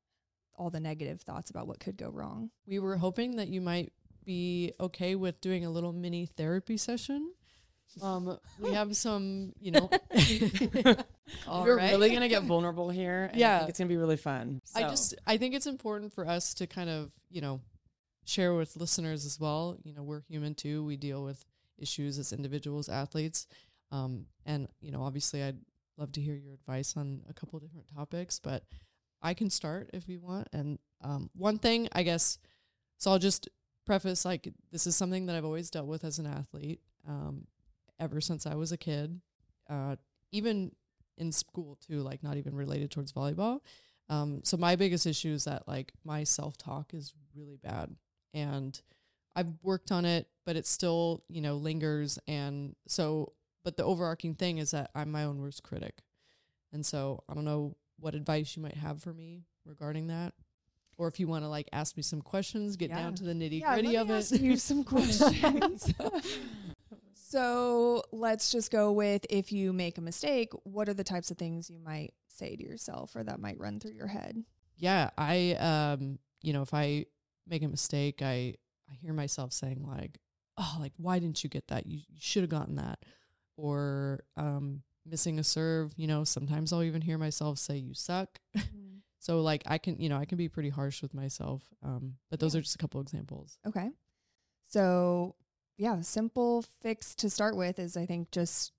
all 0.56 0.70
the 0.70 0.80
negative 0.80 1.20
thoughts 1.20 1.50
about 1.50 1.68
what 1.68 1.78
could 1.78 1.96
go 1.96 2.08
wrong. 2.08 2.50
we 2.66 2.78
were 2.78 2.96
hoping 2.96 3.36
that 3.36 3.48
you 3.48 3.60
might 3.60 3.92
be 4.24 4.72
okay 4.80 5.14
with 5.14 5.40
doing 5.40 5.64
a 5.64 5.70
little 5.70 5.92
mini 5.92 6.26
therapy 6.26 6.76
session. 6.76 7.32
Um, 8.02 8.38
we 8.58 8.72
have 8.72 8.96
some, 8.96 9.52
you 9.60 9.70
know. 9.70 9.90
All 11.46 11.64
we're 11.64 11.76
right. 11.76 11.90
really 11.90 12.12
gonna 12.12 12.28
get 12.28 12.42
vulnerable 12.42 12.90
here. 12.90 13.24
And 13.32 13.36
I 13.36 13.38
Yeah. 13.38 13.58
think 13.60 13.70
it's 13.70 13.78
gonna 13.78 13.88
be 13.88 13.96
really 13.96 14.16
fun. 14.16 14.60
I 14.74 14.82
just 14.82 15.14
I 15.26 15.36
think 15.36 15.54
it's 15.54 15.66
important 15.66 16.12
for 16.12 16.26
us 16.26 16.54
to 16.54 16.66
kind 16.66 16.90
of, 16.90 17.10
you 17.30 17.40
know, 17.40 17.60
share 18.24 18.54
with 18.54 18.76
listeners 18.76 19.24
as 19.24 19.38
well. 19.38 19.76
You 19.84 19.94
know, 19.94 20.02
we're 20.02 20.22
human 20.28 20.54
too. 20.54 20.84
We 20.84 20.96
deal 20.96 21.22
with 21.22 21.44
issues 21.78 22.18
as 22.18 22.32
individuals, 22.32 22.88
athletes. 22.88 23.46
Um, 23.92 24.26
and, 24.44 24.68
you 24.80 24.90
know, 24.90 25.02
obviously 25.02 25.42
I'd 25.42 25.58
love 25.96 26.12
to 26.12 26.20
hear 26.20 26.34
your 26.34 26.54
advice 26.54 26.96
on 26.96 27.22
a 27.28 27.32
couple 27.34 27.58
different 27.60 27.86
topics, 27.94 28.38
but 28.40 28.64
I 29.22 29.34
can 29.34 29.48
start 29.50 29.90
if 29.92 30.08
you 30.08 30.20
want. 30.20 30.48
And 30.52 30.78
um, 31.02 31.30
one 31.36 31.58
thing, 31.58 31.88
I 31.92 32.02
guess, 32.02 32.38
so 32.98 33.10
I'll 33.12 33.18
just 33.18 33.48
preface 33.84 34.24
like 34.24 34.48
this 34.72 34.86
is 34.86 34.96
something 34.96 35.26
that 35.26 35.36
I've 35.36 35.44
always 35.44 35.70
dealt 35.70 35.86
with 35.86 36.02
as 36.04 36.18
an 36.18 36.26
athlete 36.26 36.80
um, 37.08 37.46
ever 38.00 38.20
since 38.20 38.46
I 38.46 38.54
was 38.56 38.72
a 38.72 38.76
kid, 38.76 39.20
uh, 39.70 39.96
even 40.32 40.72
in 41.18 41.32
school 41.32 41.76
too, 41.86 42.00
like 42.00 42.22
not 42.22 42.36
even 42.36 42.54
related 42.54 42.90
towards 42.90 43.12
volleyball. 43.12 43.60
Um, 44.08 44.40
so 44.44 44.56
my 44.56 44.76
biggest 44.76 45.06
issue 45.06 45.30
is 45.32 45.44
that 45.44 45.66
like 45.66 45.92
my 46.04 46.24
self 46.24 46.56
talk 46.56 46.94
is 46.94 47.12
really 47.34 47.56
bad, 47.56 47.94
and 48.34 48.80
I've 49.34 49.48
worked 49.62 49.90
on 49.92 50.04
it, 50.04 50.28
but 50.44 50.56
it 50.56 50.66
still 50.66 51.24
you 51.28 51.40
know 51.40 51.56
lingers. 51.56 52.18
And 52.28 52.76
so, 52.86 53.32
but 53.64 53.76
the 53.76 53.84
overarching 53.84 54.34
thing 54.34 54.58
is 54.58 54.70
that 54.70 54.90
I'm 54.94 55.10
my 55.10 55.24
own 55.24 55.40
worst 55.40 55.62
critic, 55.62 55.98
and 56.72 56.84
so 56.86 57.24
I 57.28 57.34
don't 57.34 57.44
know 57.44 57.76
what 57.98 58.14
advice 58.14 58.56
you 58.56 58.62
might 58.62 58.76
have 58.76 59.02
for 59.02 59.12
me 59.12 59.42
regarding 59.64 60.06
that, 60.08 60.34
or 60.98 61.08
if 61.08 61.18
you 61.18 61.26
want 61.26 61.42
to 61.44 61.48
like 61.48 61.68
ask 61.72 61.96
me 61.96 62.02
some 62.04 62.22
questions, 62.22 62.76
get 62.76 62.90
Yeah. 62.90 62.96
down 63.00 63.14
to 63.16 63.24
the 63.24 63.32
nitty 63.32 63.60
Yeah, 63.62 63.72
gritty 63.72 63.96
of 63.96 64.08
it. 64.10 64.14
ask 64.14 64.38
you 64.38 64.56
some 64.56 64.84
questions. 64.94 65.92
so 67.28 68.02
let's 68.12 68.52
just 68.52 68.70
go 68.70 68.92
with 68.92 69.26
if 69.30 69.50
you 69.52 69.72
make 69.72 69.98
a 69.98 70.00
mistake, 70.00 70.52
what 70.64 70.88
are 70.88 70.94
the 70.94 71.04
types 71.04 71.30
of 71.30 71.38
things 71.38 71.68
you 71.68 71.78
might 71.78 72.14
say 72.28 72.54
to 72.56 72.62
yourself 72.62 73.16
or 73.16 73.24
that 73.24 73.40
might 73.40 73.58
run 73.58 73.80
through 73.80 73.92
your 73.92 74.06
head? 74.08 74.44
yeah 74.78 75.08
i 75.16 75.52
um 75.58 76.18
you 76.42 76.52
know 76.52 76.60
if 76.60 76.74
i 76.74 77.06
make 77.46 77.62
a 77.62 77.68
mistake 77.68 78.20
i 78.20 78.54
i 78.90 78.94
hear 79.00 79.14
myself 79.14 79.50
saying 79.50 79.82
like 79.86 80.18
oh 80.58 80.76
like 80.78 80.92
why 80.98 81.18
didn't 81.18 81.42
you 81.42 81.48
get 81.48 81.66
that 81.68 81.86
you, 81.86 81.96
you 82.10 82.18
should 82.20 82.42
have 82.42 82.50
gotten 82.50 82.74
that 82.74 82.98
or 83.56 84.20
um 84.36 84.82
missing 85.06 85.38
a 85.38 85.42
serve 85.44 85.92
you 85.96 86.06
know 86.06 86.24
sometimes 86.24 86.74
i'll 86.74 86.82
even 86.82 87.00
hear 87.00 87.16
myself 87.16 87.58
say 87.58 87.78
you 87.78 87.94
suck 87.94 88.38
so 89.18 89.40
like 89.40 89.62
i 89.64 89.78
can 89.78 89.98
you 89.98 90.10
know 90.10 90.18
i 90.18 90.26
can 90.26 90.36
be 90.36 90.46
pretty 90.46 90.68
harsh 90.68 91.00
with 91.00 91.14
myself 91.14 91.62
um 91.82 92.16
but 92.30 92.38
those 92.38 92.54
Yeah. 92.54 92.58
are 92.58 92.62
just 92.62 92.74
a 92.74 92.78
couple 92.78 93.00
examples 93.00 93.56
Okay. 93.66 93.88
So 94.68 95.36
yeah, 95.76 96.00
simple 96.00 96.62
fix 96.62 97.14
to 97.16 97.30
start 97.30 97.56
with 97.56 97.78
is 97.78 97.96
I 97.96 98.06
think 98.06 98.30
just 98.30 98.72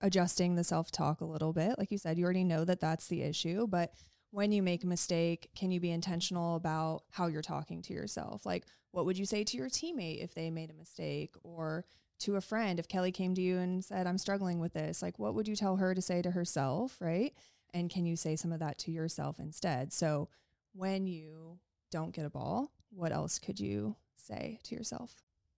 adjusting 0.00 0.54
the 0.54 0.64
self 0.64 0.90
talk 0.90 1.20
a 1.20 1.26
little 1.26 1.52
bit. 1.52 1.78
Like 1.78 1.90
you 1.90 1.98
said, 1.98 2.18
you 2.18 2.24
already 2.24 2.44
know 2.44 2.64
that 2.64 2.80
that's 2.80 3.08
the 3.08 3.22
issue, 3.22 3.66
but 3.66 3.92
when 4.30 4.50
you 4.50 4.62
make 4.62 4.82
a 4.82 4.86
mistake, 4.86 5.50
can 5.54 5.70
you 5.70 5.78
be 5.78 5.90
intentional 5.90 6.56
about 6.56 7.02
how 7.10 7.26
you're 7.26 7.42
talking 7.42 7.82
to 7.82 7.92
yourself? 7.92 8.46
Like, 8.46 8.64
what 8.90 9.04
would 9.04 9.18
you 9.18 9.26
say 9.26 9.44
to 9.44 9.56
your 9.56 9.68
teammate 9.68 10.24
if 10.24 10.34
they 10.34 10.50
made 10.50 10.70
a 10.70 10.74
mistake 10.74 11.34
or 11.42 11.84
to 12.20 12.36
a 12.36 12.40
friend 12.40 12.78
if 12.78 12.88
Kelly 12.88 13.12
came 13.12 13.34
to 13.34 13.42
you 13.42 13.58
and 13.58 13.84
said, 13.84 14.06
I'm 14.06 14.18
struggling 14.18 14.58
with 14.58 14.72
this? 14.72 15.02
Like, 15.02 15.18
what 15.18 15.34
would 15.34 15.48
you 15.48 15.56
tell 15.56 15.76
her 15.76 15.94
to 15.94 16.00
say 16.00 16.22
to 16.22 16.30
herself? 16.30 16.96
Right. 16.98 17.34
And 17.74 17.90
can 17.90 18.06
you 18.06 18.16
say 18.16 18.36
some 18.36 18.52
of 18.52 18.60
that 18.60 18.78
to 18.78 18.90
yourself 18.90 19.38
instead? 19.38 19.92
So, 19.92 20.28
when 20.74 21.06
you 21.06 21.58
don't 21.90 22.14
get 22.14 22.24
a 22.24 22.30
ball, 22.30 22.72
what 22.90 23.12
else 23.12 23.38
could 23.38 23.60
you 23.60 23.96
say 24.16 24.60
to 24.64 24.74
yourself? 24.74 25.14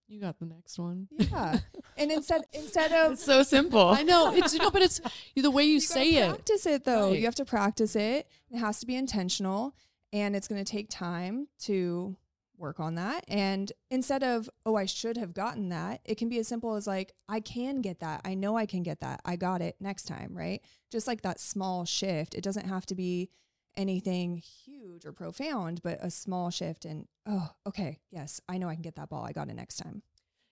You 0.08 0.20
got 0.20 0.38
the 0.38 0.46
next 0.46 0.78
one. 0.78 1.08
Yeah. 1.18 1.58
and 1.96 2.12
instead 2.12 2.42
instead 2.52 2.92
of 2.92 3.12
It's 3.12 3.24
so 3.24 3.42
simple. 3.42 3.88
I 3.88 4.02
know 4.02 4.34
it's 4.34 4.54
no, 4.54 4.70
but 4.70 4.82
it's 4.82 5.00
the 5.36 5.50
way 5.50 5.64
you, 5.64 5.74
you 5.74 5.80
say 5.80 6.16
it. 6.16 6.28
practice 6.28 6.66
it 6.66 6.84
though. 6.84 7.10
Right. 7.10 7.18
You 7.18 7.24
have 7.24 7.34
to 7.36 7.44
practice 7.44 7.96
it. 7.96 8.28
It 8.50 8.58
has 8.58 8.80
to 8.80 8.86
be 8.86 8.96
intentional 8.96 9.74
and 10.12 10.36
it's 10.36 10.46
going 10.46 10.62
to 10.62 10.70
take 10.70 10.88
time 10.88 11.48
to 11.60 12.16
work 12.56 12.78
on 12.78 12.94
that. 12.94 13.24
And 13.26 13.72
instead 13.90 14.22
of, 14.22 14.48
oh, 14.64 14.76
I 14.76 14.86
should 14.86 15.16
have 15.16 15.34
gotten 15.34 15.70
that, 15.70 16.00
it 16.04 16.16
can 16.16 16.28
be 16.28 16.38
as 16.38 16.46
simple 16.46 16.74
as 16.76 16.86
like, 16.86 17.12
I 17.28 17.40
can 17.40 17.80
get 17.80 18.00
that. 18.00 18.20
I 18.24 18.34
know 18.34 18.56
I 18.56 18.64
can 18.66 18.82
get 18.82 19.00
that. 19.00 19.20
I 19.24 19.36
got 19.36 19.60
it 19.60 19.76
next 19.80 20.04
time, 20.04 20.30
right? 20.36 20.62
Just 20.90 21.06
like 21.08 21.22
that 21.22 21.40
small 21.40 21.84
shift. 21.84 22.34
It 22.34 22.44
doesn't 22.44 22.66
have 22.68 22.86
to 22.86 22.94
be 22.94 23.28
anything 23.76 24.42
huge 24.64 25.04
or 25.04 25.12
profound, 25.12 25.82
but 25.82 25.98
a 26.00 26.10
small 26.10 26.50
shift 26.50 26.84
and, 26.84 27.06
oh, 27.26 27.50
okay, 27.66 28.00
yes, 28.10 28.40
I 28.48 28.58
know 28.58 28.68
I 28.68 28.74
can 28.74 28.82
get 28.82 28.96
that 28.96 29.08
ball. 29.08 29.24
I 29.24 29.32
got 29.32 29.48
it 29.48 29.54
next 29.54 29.76
time. 29.76 30.02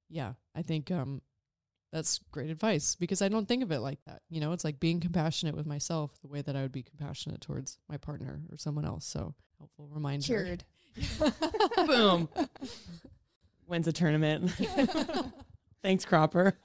Yeah, 0.09 0.35
I 0.54 0.62
think 0.62 0.90
um, 0.90 1.20
that's 1.92 2.20
great 2.31 2.50
advice 2.50 2.94
because 2.94 3.22
I 3.22 3.28
don't 3.28 3.46
think 3.46 3.62
of 3.62 3.72
it 3.72 3.81
like 3.81 3.98
that. 4.07 4.22
You 4.31 4.40
know, 4.40 4.52
it's 4.52 4.64
like 4.64 4.81
being 4.81 5.00
compassionate 5.00 5.57
with 5.57 5.66
myself 5.66 6.18
the 6.20 6.28
way 6.28 6.42
that 6.42 6.57
I 6.57 6.62
would 6.62 6.72
be 6.72 6.83
compassionate 6.83 7.40
towards 7.40 7.78
my 7.88 7.96
partner 7.96 8.40
or 8.50 8.57
someone 8.57 8.85
else. 8.85 9.04
So 9.04 9.35
helpful 9.59 9.88
reminder. 9.90 10.24
Cured. 10.24 10.64
Boom. 11.87 12.28
Wins 13.66 13.87
a 13.87 13.92
tournament. 13.92 14.50
Thanks, 15.83 16.04
Cropper. 16.04 16.59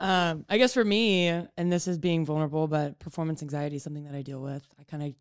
Um, 0.00 0.44
I 0.48 0.58
guess 0.58 0.74
for 0.74 0.84
me, 0.84 1.28
and 1.28 1.72
this 1.72 1.86
is 1.86 1.98
being 1.98 2.24
vulnerable, 2.24 2.66
but 2.66 2.98
performance 2.98 3.42
anxiety 3.42 3.76
is 3.76 3.82
something 3.82 4.04
that 4.04 4.14
I 4.14 4.22
deal 4.22 4.40
with. 4.40 4.66
I 4.78 4.84
kind 4.84 5.02
of 5.02 5.14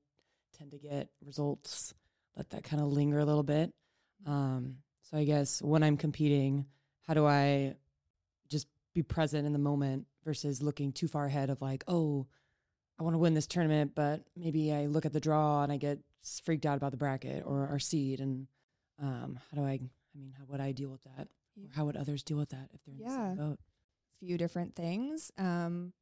tend 0.57 0.71
to 0.71 0.77
get 0.77 1.09
results, 1.25 1.93
let 2.35 2.49
that 2.51 2.63
kind 2.63 2.81
of 2.81 2.87
linger 2.89 3.19
a 3.19 3.25
little 3.25 3.43
bit. 3.43 3.73
Um, 4.25 4.77
so 5.01 5.17
I 5.17 5.23
guess 5.25 5.61
when 5.61 5.83
I'm 5.83 5.97
competing, 5.97 6.65
how 7.07 7.13
do 7.13 7.25
I 7.25 7.75
just 8.49 8.67
be 8.93 9.03
present 9.03 9.45
in 9.45 9.53
the 9.53 9.59
moment 9.59 10.05
versus 10.23 10.61
looking 10.61 10.91
too 10.91 11.07
far 11.07 11.25
ahead 11.25 11.49
of 11.49 11.61
like, 11.61 11.83
oh, 11.87 12.27
I 12.99 13.03
want 13.03 13.15
to 13.15 13.19
win 13.19 13.33
this 13.33 13.47
tournament, 13.47 13.93
but 13.95 14.21
maybe 14.35 14.71
I 14.71 14.85
look 14.85 15.05
at 15.05 15.13
the 15.13 15.19
draw 15.19 15.63
and 15.63 15.71
I 15.71 15.77
get 15.77 15.99
freaked 16.43 16.65
out 16.65 16.77
about 16.77 16.91
the 16.91 16.97
bracket 16.97 17.43
or 17.45 17.67
our 17.67 17.79
seed. 17.79 18.19
And 18.21 18.47
um, 19.01 19.39
how 19.51 19.57
do 19.61 19.67
I, 19.67 19.71
I 19.71 19.79
mean, 20.15 20.33
how 20.37 20.45
would 20.47 20.61
I 20.61 20.71
deal 20.71 20.89
with 20.89 21.03
that? 21.03 21.27
Or 21.57 21.69
how 21.75 21.85
would 21.85 21.97
others 21.97 22.23
deal 22.23 22.37
with 22.37 22.49
that 22.49 22.69
if 22.73 22.83
they're 22.85 22.93
in 22.93 22.99
the 22.99 23.05
Yeah. 23.05 23.27
same 23.29 23.35
boat? 23.35 23.59
A 23.59 24.25
few 24.25 24.37
different 24.37 24.75
things. 24.75 25.31
Um, 25.37 25.93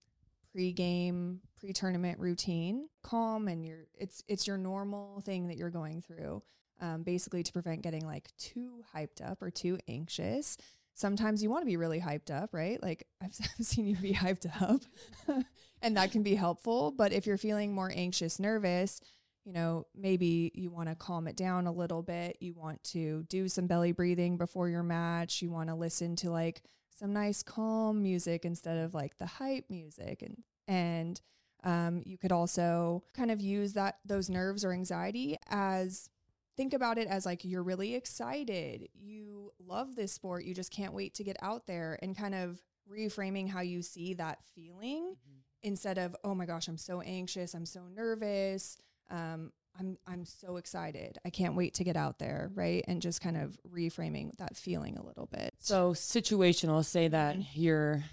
pre-game, 0.52 1.42
pre-tournament 1.60 2.20
routine, 2.20 2.88
calm, 3.04 3.48
and 3.48 3.66
your 3.66 3.86
it's 3.98 4.24
it's 4.28 4.48
your 4.48 4.58
normal 4.58 5.22
thing 5.22 5.48
that 5.48 5.58
you're 5.58 5.70
going 5.70 6.02
through. 6.02 6.42
Um, 6.80 7.04
basically, 7.04 7.44
to 7.44 7.54
prevent 7.54 7.84
getting 7.84 8.06
like 8.06 8.30
too 8.38 8.84
hyped 8.96 9.22
up 9.24 9.42
or 9.42 9.52
too 9.52 9.78
anxious. 9.88 10.58
Sometimes 10.94 11.42
you 11.42 11.50
want 11.50 11.62
to 11.62 11.68
be 11.68 11.78
really 11.78 12.02
hyped 12.02 12.32
up, 12.32 12.54
right? 12.54 12.82
Like 12.82 13.08
I've, 13.22 13.38
I've 13.60 13.66
seen 13.66 13.88
you 13.88 13.96
be 13.96 14.14
hyped 14.14 14.48
up, 14.62 14.82
and 15.82 15.98
that 15.98 16.12
can 16.12 16.24
be 16.24 16.36
helpful. 16.36 16.92
But 16.92 17.14
if 17.14 17.26
you're 17.26 17.38
feeling 17.38 17.74
more 17.74 17.92
anxious, 17.96 18.40
nervous, 18.40 19.00
you 19.46 19.54
know, 19.54 19.88
maybe 19.96 20.52
you 20.54 20.70
want 20.70 20.90
to 20.90 20.96
calm 20.96 21.28
it 21.28 21.36
down 21.36 21.66
a 21.66 21.72
little 21.72 22.04
bit. 22.04 22.38
You 22.40 22.54
want 22.54 22.84
to 22.86 23.24
do 23.24 23.48
some 23.48 23.68
belly 23.68 23.92
breathing 23.92 24.38
before 24.38 24.70
your 24.70 24.84
match. 24.84 25.42
You 25.42 25.52
want 25.52 25.70
to 25.70 25.76
listen 25.76 26.16
to 26.18 26.30
like 26.30 26.62
some 27.02 27.14
nice 27.14 27.42
calm 27.42 28.04
music 28.04 28.46
instead 28.46 28.78
of 28.78 28.94
like 28.94 29.18
the 29.18 29.26
hype 29.26 29.66
music 29.70 30.22
and 30.22 30.44
and 30.68 31.20
um, 31.64 32.02
you 32.06 32.18
could 32.18 32.32
also 32.32 33.04
kind 33.14 33.32
of 33.32 33.42
use 33.42 33.74
that 33.74 33.98
those 34.06 34.30
nerves 34.30 34.64
or 34.64 34.72
anxiety 34.72 35.38
as 35.50 36.10
think 36.56 36.74
about 36.74 36.98
it 36.98 37.08
as 37.08 37.26
like 37.26 37.44
you're 37.44 37.64
really 37.64 37.96
excited 37.96 38.88
you 38.94 39.52
love 39.60 39.96
this 39.96 40.12
sport 40.12 40.44
you 40.44 40.54
just 40.54 40.72
can't 40.72 40.94
wait 40.94 41.16
to 41.16 41.24
get 41.24 41.38
out 41.42 41.66
there 41.66 41.98
and 42.04 42.16
kind 42.16 42.36
of 42.36 42.60
reframing 42.92 43.50
how 43.50 43.62
you 43.62 43.82
see 43.82 44.14
that 44.14 44.40
feeling 44.54 45.16
instead 45.64 45.98
of 45.98 46.16
oh 46.24 46.36
my 46.36 46.46
gosh 46.46 46.68
i'm 46.68 46.78
so 46.78 47.02
anxious 47.02 47.56
i'm 47.56 47.66
so 47.66 47.82
nervous 47.96 48.78
um, 49.10 49.52
I'm 49.80 49.98
I'm 50.06 50.26
so 50.26 50.58
excited. 50.58 51.18
I 51.26 51.30
can't 51.30 51.56
wait 51.56 51.76
to 51.76 51.84
get 51.84 51.96
out 51.96 52.20
there, 52.20 52.52
right? 52.54 52.84
And 52.88 53.02
just 53.02 53.22
kind 53.22 53.38
of 53.38 53.58
reframing 53.70 54.38
that 54.38 54.56
feeling 54.58 54.98
a 54.98 55.04
little 55.06 55.28
bit. 55.28 55.54
So 55.60 55.94
situational, 55.94 56.84
say 56.86 57.08
that 57.08 57.56
you're 57.56 58.04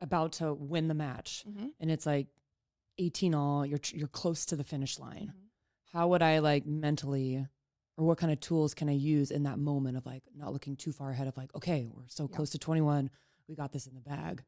about 0.00 0.32
to 0.34 0.52
win 0.52 0.88
the 0.88 0.94
match 0.94 1.44
Mhm. 1.48 1.70
and 1.80 1.90
it's 1.90 2.04
like 2.06 2.28
18 2.98 3.34
all, 3.34 3.64
you're, 3.64 3.80
you're 3.92 4.08
close 4.08 4.44
to 4.46 4.56
the 4.56 4.64
finish 4.64 4.98
line. 4.98 5.32
Mhm. 5.34 5.48
How 5.92 6.08
would 6.08 6.22
I 6.22 6.38
like 6.40 6.66
mentally, 6.66 7.46
or 7.96 8.04
what 8.06 8.18
kind 8.18 8.30
of 8.32 8.38
tools 8.40 8.74
can 8.74 8.88
I 8.90 8.92
use 8.92 9.30
in 9.30 9.44
that 9.44 9.58
moment 9.58 9.96
of 9.96 10.04
like 10.04 10.22
not 10.34 10.52
looking 10.52 10.76
too 10.76 10.92
far 10.92 11.10
ahead 11.10 11.28
of 11.28 11.36
like, 11.36 11.54
okay, 11.54 11.90
we're 11.94 12.08
so 12.08 12.28
Yeah. 12.28 12.36
close 12.36 12.50
to 12.50 12.58
21, 12.58 13.10
we 13.48 13.54
got 13.54 13.72
this 13.72 13.86
in 13.86 13.94
the 13.94 14.00
bag. 14.00 14.42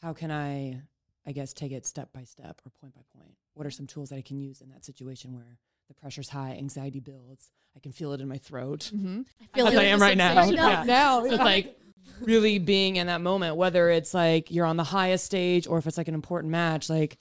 How 0.00 0.12
can 0.14 0.30
I, 0.30 0.82
I 1.26 1.32
guess, 1.32 1.52
take 1.52 1.72
it 1.72 1.84
step 1.86 2.12
by 2.12 2.24
step 2.24 2.60
or 2.64 2.70
point 2.70 2.94
by 2.94 3.02
point? 3.16 3.36
What 3.54 3.66
are 3.66 3.70
some 3.70 3.86
tools 3.86 4.08
that 4.08 4.16
I 4.16 4.22
can 4.22 4.38
use 4.38 4.60
in 4.62 4.70
that 4.70 4.84
situation 4.84 5.34
where 5.34 5.58
the 5.94 6.00
pressure's 6.00 6.28
high, 6.28 6.52
anxiety 6.58 7.00
builds, 7.00 7.50
I 7.76 7.80
can 7.80 7.92
feel 7.92 8.12
it 8.12 8.20
in 8.20 8.28
my 8.28 8.38
throat? 8.38 8.90
Mm-hmm. 8.94 9.22
I 9.40 9.56
feel 9.56 9.66
As 9.68 9.74
like 9.74 9.84
I 9.84 9.88
am 9.88 9.98
the 9.98 10.04
right 10.04 10.16
now. 10.16 10.44
Yeah. 10.44 10.84
now. 10.84 11.20
So 11.20 11.26
it's 11.26 11.38
like 11.38 11.78
really 12.20 12.58
being 12.58 12.96
in 12.96 13.06
that 13.08 13.20
moment, 13.20 13.56
whether 13.56 13.88
it's 13.90 14.14
like 14.14 14.50
you're 14.50 14.66
on 14.66 14.76
the 14.76 14.84
highest 14.84 15.24
stage 15.24 15.66
or 15.66 15.78
if 15.78 15.86
it's 15.86 15.98
like 15.98 16.08
an 16.08 16.14
important 16.14 16.50
match, 16.50 16.88
like 16.90 17.18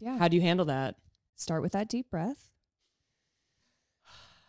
Yeah. 0.00 0.18
how 0.18 0.28
do 0.28 0.36
you 0.36 0.42
handle 0.42 0.66
that? 0.66 0.96
Start 1.36 1.62
with 1.62 1.72
that 1.72 1.88
deep 1.88 2.10
breath. 2.10 2.48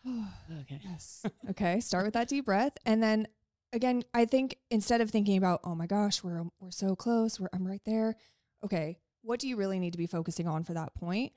Okay. 0.61 0.79
Yes. 0.83 1.25
okay. 1.49 1.79
Start 1.79 2.05
with 2.05 2.13
that 2.13 2.27
deep 2.27 2.45
breath, 2.45 2.73
and 2.85 3.01
then 3.01 3.27
again, 3.73 4.03
I 4.13 4.25
think 4.25 4.57
instead 4.69 5.01
of 5.01 5.09
thinking 5.09 5.37
about, 5.37 5.61
oh 5.63 5.75
my 5.75 5.87
gosh, 5.87 6.23
we're 6.23 6.43
we're 6.59 6.71
so 6.71 6.95
close, 6.95 7.39
we're 7.39 7.49
I'm 7.53 7.65
right 7.67 7.81
there. 7.85 8.15
Okay, 8.63 8.99
what 9.21 9.39
do 9.39 9.47
you 9.47 9.57
really 9.57 9.79
need 9.79 9.91
to 9.93 9.97
be 9.97 10.07
focusing 10.07 10.47
on 10.47 10.63
for 10.63 10.73
that 10.73 10.93
point? 10.95 11.33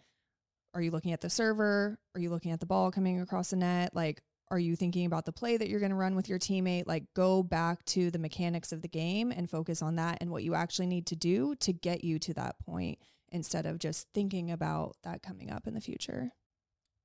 Are 0.75 0.83
you 0.83 0.91
looking 0.91 1.13
at 1.13 1.21
the 1.21 1.31
server? 1.31 1.99
Are 2.15 2.21
you 2.21 2.31
looking 2.31 2.53
at 2.53 2.61
the 2.61 2.67
ball 2.67 2.91
coming 2.91 3.21
across 3.21 3.51
the 3.51 3.57
net? 3.57 3.95
Like, 3.95 4.23
are 4.51 4.59
you 4.59 4.77
thinking 4.77 5.07
about 5.07 5.25
the 5.25 5.33
play 5.33 5.57
that 5.57 5.69
you're 5.69 5.81
going 5.81 5.91
to 5.91 5.97
run 5.97 6.15
with 6.15 6.29
your 6.29 6.39
teammate? 6.39 6.85
Like, 6.87 7.05
go 7.15 7.43
back 7.43 7.85
to 7.87 8.11
the 8.11 8.19
mechanics 8.19 8.73
of 8.73 8.83
the 8.83 8.89
game 8.89 9.31
and 9.31 9.49
focus 9.49 9.83
on 9.83 9.97
that 9.97 10.19
and 10.21 10.31
what 10.31 10.43
you 10.43 10.55
actually 10.55 10.87
need 10.87 11.07
to 11.07 11.17
do 11.17 11.55
to 11.57 11.73
get 11.73 12.05
you 12.05 12.19
to 12.21 12.35
that 12.35 12.59
point 12.59 12.99
instead 13.31 13.67
of 13.67 13.79
just 13.79 14.07
thinking 14.15 14.51
about 14.51 14.97
that 15.03 15.23
coming 15.23 15.51
up 15.51 15.67
in 15.67 15.75
the 15.75 15.81
future. 15.81 16.33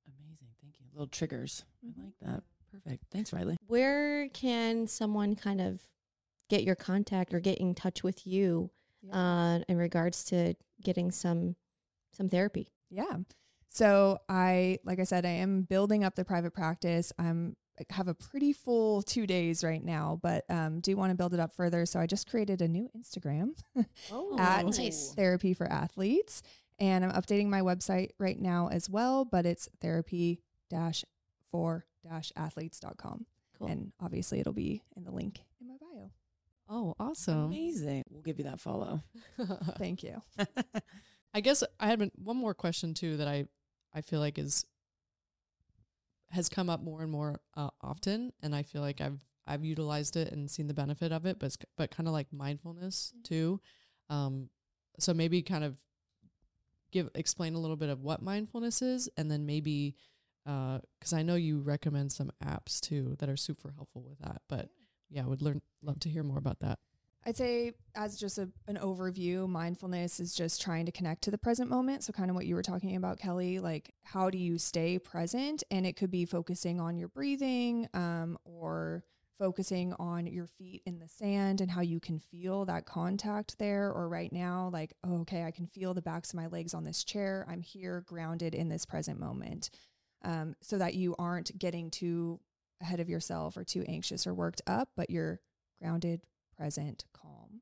Amazing. 0.06 0.48
Thank 0.62 0.80
you. 0.80 0.86
Little 0.92 1.06
triggers. 1.06 1.64
I 1.84 2.02
like 2.02 2.14
that. 2.22 2.42
Perfect. 2.72 3.04
Thanks, 3.12 3.32
Riley. 3.32 3.56
Where 3.66 4.28
can 4.30 4.86
someone 4.86 5.36
kind 5.36 5.60
of 5.60 5.82
get 6.48 6.64
your 6.64 6.74
contact 6.74 7.34
or 7.34 7.40
get 7.40 7.58
in 7.58 7.74
touch 7.74 8.02
with 8.02 8.26
you 8.26 8.70
uh, 9.12 9.60
in 9.68 9.76
regards 9.76 10.24
to 10.24 10.54
getting 10.82 11.10
some 11.10 11.56
some 12.12 12.28
therapy? 12.28 12.68
Yeah. 12.90 13.18
So 13.74 14.18
I, 14.28 14.78
like 14.84 15.00
I 15.00 15.04
said, 15.04 15.26
I 15.26 15.30
am 15.30 15.62
building 15.62 16.04
up 16.04 16.14
the 16.14 16.24
private 16.24 16.52
practice. 16.54 17.12
I'm 17.18 17.56
I 17.76 17.92
have 17.92 18.06
a 18.06 18.14
pretty 18.14 18.52
full 18.52 19.02
two 19.02 19.26
days 19.26 19.64
right 19.64 19.82
now, 19.82 20.20
but 20.22 20.44
um, 20.48 20.78
do 20.78 20.96
want 20.96 21.10
to 21.10 21.16
build 21.16 21.34
it 21.34 21.40
up 21.40 21.52
further. 21.52 21.84
So 21.86 21.98
I 21.98 22.06
just 22.06 22.30
created 22.30 22.62
a 22.62 22.68
new 22.68 22.88
Instagram 22.96 23.50
Oh, 24.12 24.38
at 24.38 24.64
nice. 24.64 25.12
Therapy 25.16 25.54
for 25.54 25.66
Athletes, 25.66 26.40
and 26.78 27.04
I'm 27.04 27.10
updating 27.10 27.48
my 27.48 27.62
website 27.62 28.10
right 28.20 28.40
now 28.40 28.68
as 28.68 28.88
well. 28.88 29.24
But 29.24 29.44
it's 29.44 29.68
therapy 29.80 30.40
dash 30.70 31.04
for 31.50 31.84
dash 32.08 32.30
athletes.com. 32.36 33.26
Cool. 33.58 33.66
And 33.66 33.92
obviously, 34.00 34.38
it'll 34.38 34.52
be 34.52 34.84
in 34.96 35.02
the 35.02 35.10
link 35.10 35.40
in 35.60 35.66
my 35.66 35.74
bio. 35.80 36.10
Oh, 36.68 36.94
awesome. 37.00 37.46
Amazing. 37.46 38.04
We'll 38.08 38.22
give 38.22 38.38
you 38.38 38.44
that 38.44 38.60
follow. 38.60 39.02
Thank 39.78 40.04
you. 40.04 40.22
I 41.34 41.40
guess 41.40 41.64
I 41.80 41.88
had 41.88 42.08
one 42.14 42.36
more 42.36 42.54
question 42.54 42.94
too 42.94 43.16
that 43.16 43.26
I 43.26 43.46
I 43.94 44.00
feel 44.00 44.20
like 44.20 44.38
is 44.38 44.66
has 46.30 46.48
come 46.48 46.68
up 46.68 46.82
more 46.82 47.02
and 47.02 47.10
more 47.10 47.40
uh, 47.56 47.70
often, 47.80 48.32
and 48.42 48.54
I 48.54 48.62
feel 48.62 48.82
like 48.82 49.00
I've 49.00 49.24
I've 49.46 49.64
utilized 49.64 50.16
it 50.16 50.32
and 50.32 50.50
seen 50.50 50.66
the 50.66 50.74
benefit 50.74 51.12
of 51.12 51.26
it, 51.26 51.38
but 51.38 51.46
it's, 51.46 51.58
but 51.76 51.90
kind 51.90 52.08
of 52.08 52.12
like 52.12 52.32
mindfulness 52.32 53.12
too. 53.22 53.60
Um, 54.10 54.48
so 54.98 55.12
maybe 55.14 55.42
kind 55.42 55.64
of 55.64 55.76
give 56.90 57.10
explain 57.14 57.54
a 57.54 57.58
little 57.58 57.76
bit 57.76 57.88
of 57.88 58.02
what 58.02 58.22
mindfulness 58.22 58.82
is, 58.82 59.08
and 59.16 59.30
then 59.30 59.46
maybe 59.46 59.96
because 60.44 61.12
I 61.12 61.22
know 61.22 61.36
you 61.36 61.60
recommend 61.60 62.12
some 62.12 62.30
apps 62.44 62.80
too 62.80 63.16
that 63.18 63.28
are 63.28 63.36
super 63.36 63.72
helpful 63.74 64.02
with 64.02 64.18
that. 64.18 64.42
But 64.48 64.68
yeah, 65.10 65.22
I 65.22 65.26
would 65.26 65.42
learn 65.42 65.62
love 65.82 66.00
to 66.00 66.08
hear 66.08 66.22
more 66.22 66.38
about 66.38 66.60
that. 66.60 66.78
I'd 67.26 67.36
say, 67.36 67.72
as 67.94 68.18
just 68.18 68.38
a, 68.38 68.48
an 68.68 68.76
overview, 68.76 69.48
mindfulness 69.48 70.20
is 70.20 70.34
just 70.34 70.60
trying 70.60 70.84
to 70.86 70.92
connect 70.92 71.22
to 71.22 71.30
the 71.30 71.38
present 71.38 71.70
moment. 71.70 72.04
So, 72.04 72.12
kind 72.12 72.28
of 72.28 72.36
what 72.36 72.46
you 72.46 72.54
were 72.54 72.62
talking 72.62 72.96
about, 72.96 73.18
Kelly, 73.18 73.60
like 73.60 73.94
how 74.02 74.28
do 74.28 74.36
you 74.36 74.58
stay 74.58 74.98
present? 74.98 75.62
And 75.70 75.86
it 75.86 75.96
could 75.96 76.10
be 76.10 76.26
focusing 76.26 76.80
on 76.80 76.98
your 76.98 77.08
breathing 77.08 77.88
um, 77.94 78.36
or 78.44 79.04
focusing 79.38 79.94
on 79.94 80.26
your 80.26 80.46
feet 80.46 80.82
in 80.86 80.98
the 80.98 81.08
sand 81.08 81.60
and 81.60 81.70
how 81.70 81.80
you 81.80 81.98
can 81.98 82.18
feel 82.18 82.66
that 82.66 82.84
contact 82.84 83.58
there. 83.58 83.90
Or 83.90 84.08
right 84.08 84.32
now, 84.32 84.68
like, 84.72 84.92
oh, 85.02 85.20
okay, 85.20 85.44
I 85.44 85.50
can 85.50 85.66
feel 85.66 85.94
the 85.94 86.02
backs 86.02 86.30
of 86.30 86.36
my 86.36 86.46
legs 86.48 86.74
on 86.74 86.84
this 86.84 87.04
chair. 87.04 87.46
I'm 87.48 87.62
here 87.62 88.04
grounded 88.06 88.54
in 88.54 88.68
this 88.68 88.84
present 88.84 89.18
moment. 89.18 89.70
Um, 90.22 90.56
so 90.62 90.78
that 90.78 90.94
you 90.94 91.14
aren't 91.18 91.58
getting 91.58 91.90
too 91.90 92.40
ahead 92.80 93.00
of 93.00 93.08
yourself 93.08 93.56
or 93.56 93.64
too 93.64 93.84
anxious 93.88 94.26
or 94.26 94.34
worked 94.34 94.62
up, 94.66 94.88
but 94.96 95.10
you're 95.10 95.40
grounded, 95.80 96.22
present, 96.56 97.04
calm. 97.12 97.60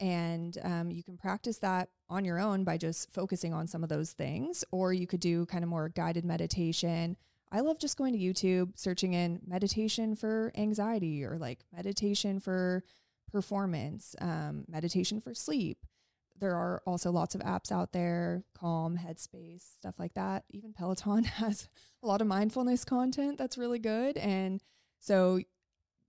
And 0.00 0.58
um, 0.62 0.90
you 0.90 1.02
can 1.02 1.16
practice 1.16 1.58
that 1.58 1.88
on 2.08 2.24
your 2.24 2.40
own 2.40 2.64
by 2.64 2.76
just 2.76 3.12
focusing 3.12 3.54
on 3.54 3.66
some 3.66 3.82
of 3.82 3.88
those 3.88 4.12
things, 4.12 4.64
or 4.72 4.92
you 4.92 5.06
could 5.06 5.20
do 5.20 5.46
kind 5.46 5.62
of 5.62 5.70
more 5.70 5.88
guided 5.88 6.24
meditation. 6.24 7.16
I 7.52 7.60
love 7.60 7.78
just 7.78 7.96
going 7.96 8.12
to 8.14 8.18
YouTube, 8.18 8.72
searching 8.76 9.12
in 9.12 9.40
meditation 9.46 10.16
for 10.16 10.52
anxiety 10.56 11.24
or 11.24 11.38
like 11.38 11.60
meditation 11.72 12.40
for 12.40 12.82
performance, 13.30 14.16
um, 14.20 14.64
meditation 14.68 15.20
for 15.20 15.34
sleep. 15.34 15.78
There 16.38 16.56
are 16.56 16.82
also 16.86 17.12
lots 17.12 17.34
of 17.34 17.40
apps 17.42 17.70
out 17.70 17.92
there, 17.92 18.42
Calm, 18.58 18.98
Headspace, 18.98 19.62
stuff 19.76 19.94
like 19.98 20.14
that. 20.14 20.44
Even 20.50 20.72
Peloton 20.72 21.24
has 21.24 21.68
a 22.02 22.06
lot 22.06 22.20
of 22.20 22.26
mindfulness 22.26 22.84
content 22.84 23.38
that's 23.38 23.58
really 23.58 23.78
good. 23.78 24.16
And 24.16 24.60
so 24.98 25.40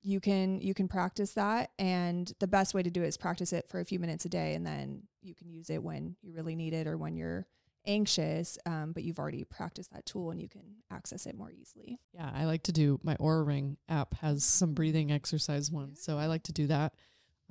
you 0.03 0.19
can 0.19 0.59
you 0.61 0.73
can 0.73 0.87
practice 0.87 1.33
that 1.33 1.71
and 1.79 2.33
the 2.39 2.47
best 2.47 2.73
way 2.73 2.83
to 2.83 2.91
do 2.91 3.03
it 3.03 3.07
is 3.07 3.17
practice 3.17 3.53
it 3.53 3.67
for 3.69 3.79
a 3.79 3.85
few 3.85 3.99
minutes 3.99 4.25
a 4.25 4.29
day 4.29 4.53
and 4.53 4.65
then 4.65 5.03
you 5.21 5.33
can 5.33 5.49
use 5.49 5.69
it 5.69 5.81
when 5.81 6.15
you 6.21 6.33
really 6.33 6.55
need 6.55 6.73
it 6.73 6.87
or 6.87 6.97
when 6.97 7.15
you're 7.15 7.47
anxious 7.85 8.57
um, 8.65 8.91
but 8.93 9.03
you've 9.03 9.19
already 9.19 9.43
practiced 9.43 9.91
that 9.91 10.05
tool 10.05 10.31
and 10.31 10.41
you 10.41 10.47
can 10.47 10.61
access 10.91 11.25
it 11.25 11.37
more 11.37 11.51
easily 11.51 11.99
Yeah, 12.13 12.29
I 12.33 12.45
like 12.45 12.63
to 12.63 12.71
do 12.71 12.99
my 13.03 13.15
Oura 13.15 13.45
Ring 13.45 13.77
app 13.89 14.13
has 14.15 14.43
some 14.43 14.73
breathing 14.73 15.11
exercise 15.11 15.71
ones, 15.71 16.01
so 16.01 16.17
I 16.17 16.27
like 16.27 16.43
to 16.43 16.53
do 16.53 16.67
that 16.67 16.93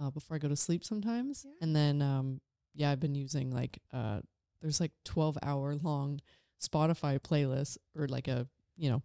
uh, 0.03 0.11
before 0.11 0.37
I 0.37 0.39
go 0.39 0.49
to 0.49 0.57
sleep 0.57 0.85
sometimes. 0.85 1.45
Yeah. 1.47 1.53
And 1.61 1.77
then, 1.77 2.03
um, 2.03 2.41
yeah, 2.75 2.91
I've 2.91 3.01
been 3.01 3.15
using 3.15 3.51
like 3.51 3.79
uh, 3.93 4.21
there's 4.61 4.81
like 4.81 4.93
twelve 5.05 5.37
hour 5.43 5.75
long 5.75 6.21
Spotify 6.63 7.19
playlists 7.19 7.77
or 7.95 8.09
like 8.09 8.29
a 8.29 8.47
you 8.77 8.91
know 8.91 9.03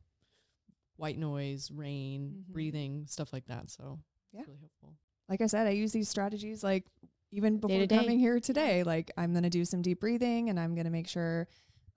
white 0.98 1.18
noise, 1.18 1.72
rain, 1.72 2.44
Mhm. 2.50 2.54
breathing, 2.54 3.08
stuff 3.08 3.32
like 3.34 3.46
that. 3.48 3.70
So 3.70 4.00
Yeah. 4.34 4.42
it's 4.42 4.48
really 4.50 4.60
helpful. 4.60 4.96
like 5.30 5.42
i 5.42 5.46
said 5.48 5.68
i 5.68 5.72
use 5.72 5.92
these 5.92 6.08
strategies 6.08 6.64
like 6.64 6.86
even 7.32 7.58
before 7.58 7.80
to 7.80 7.88
day. 7.88 7.96
coming 7.98 8.18
here 8.18 8.40
today 8.40 8.84
like 8.84 9.12
i'm 9.18 9.32
going 9.34 9.44
to 9.44 9.50
do 9.50 9.66
some 9.66 9.82
deep 9.82 10.00
breathing 10.00 10.50
and 10.50 10.58
i'm 10.58 10.74
going 10.74 10.86
to 10.86 10.90
make 10.92 11.06
sure 11.08 11.50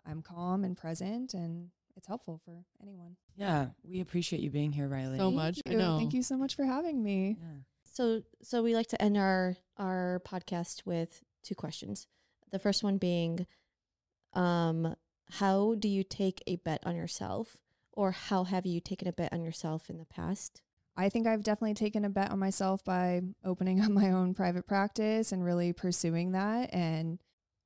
i'm 0.05 0.21
calm 0.21 0.65
and 0.65 0.77
present 0.77 1.33
and 1.33 1.71
it's 1.97 2.09
helpful 2.09 2.41
for 2.45 2.65
anyone 2.83 3.17
Yeah, 3.37 3.71
we 3.85 4.01
appreciate 4.01 4.43
you 4.43 4.51
being 4.51 4.73
here, 4.73 4.89
Riley. 4.89 5.17
So 5.19 5.27
Thank 5.27 5.37
much. 5.37 5.61
I 5.67 5.75
know. 5.75 5.97
thank 5.99 6.13
you 6.13 6.23
so 6.25 6.37
much 6.37 6.57
for 6.57 6.65
having 6.65 7.03
me 7.05 7.37
Yeah. 7.41 7.47
So 7.85 8.23
so 8.43 8.63
we 8.65 8.75
like 8.75 8.89
to 8.89 9.01
end 9.01 9.17
our 9.17 9.57
our 9.77 10.21
podcast 10.25 10.85
with 10.85 11.23
two 11.45 11.55
questions. 11.55 12.09
The 12.51 12.59
first 12.59 12.83
one 12.83 12.99
being 12.99 13.47
um 14.35 14.97
how 15.33 15.75
do 15.77 15.89
you 15.89 16.03
take 16.03 16.43
a 16.49 16.57
bet 16.57 16.85
on 16.85 16.97
yourself 16.97 17.59
or 17.93 18.13
how 18.13 18.45
have 18.45 18.67
you 18.67 18.81
taken 18.81 19.09
a 19.09 19.13
bet 19.13 19.33
on 19.33 19.43
yourself 19.43 19.91
in 19.91 19.99
the 19.99 20.05
past? 20.05 20.63
I 20.97 21.09
think 21.09 21.27
I've 21.27 21.43
definitely 21.43 21.75
taken 21.75 22.05
a 22.05 22.11
bet 22.11 22.31
on 22.31 22.39
myself 22.39 22.85
by 22.85 23.23
opening 23.45 23.81
up 23.81 23.91
my 23.91 24.11
own 24.11 24.35
private 24.35 24.67
practice 24.67 25.33
and 25.33 25.45
really 25.45 25.73
pursuing 25.73 26.33
that 26.33 26.73
and 26.75 27.19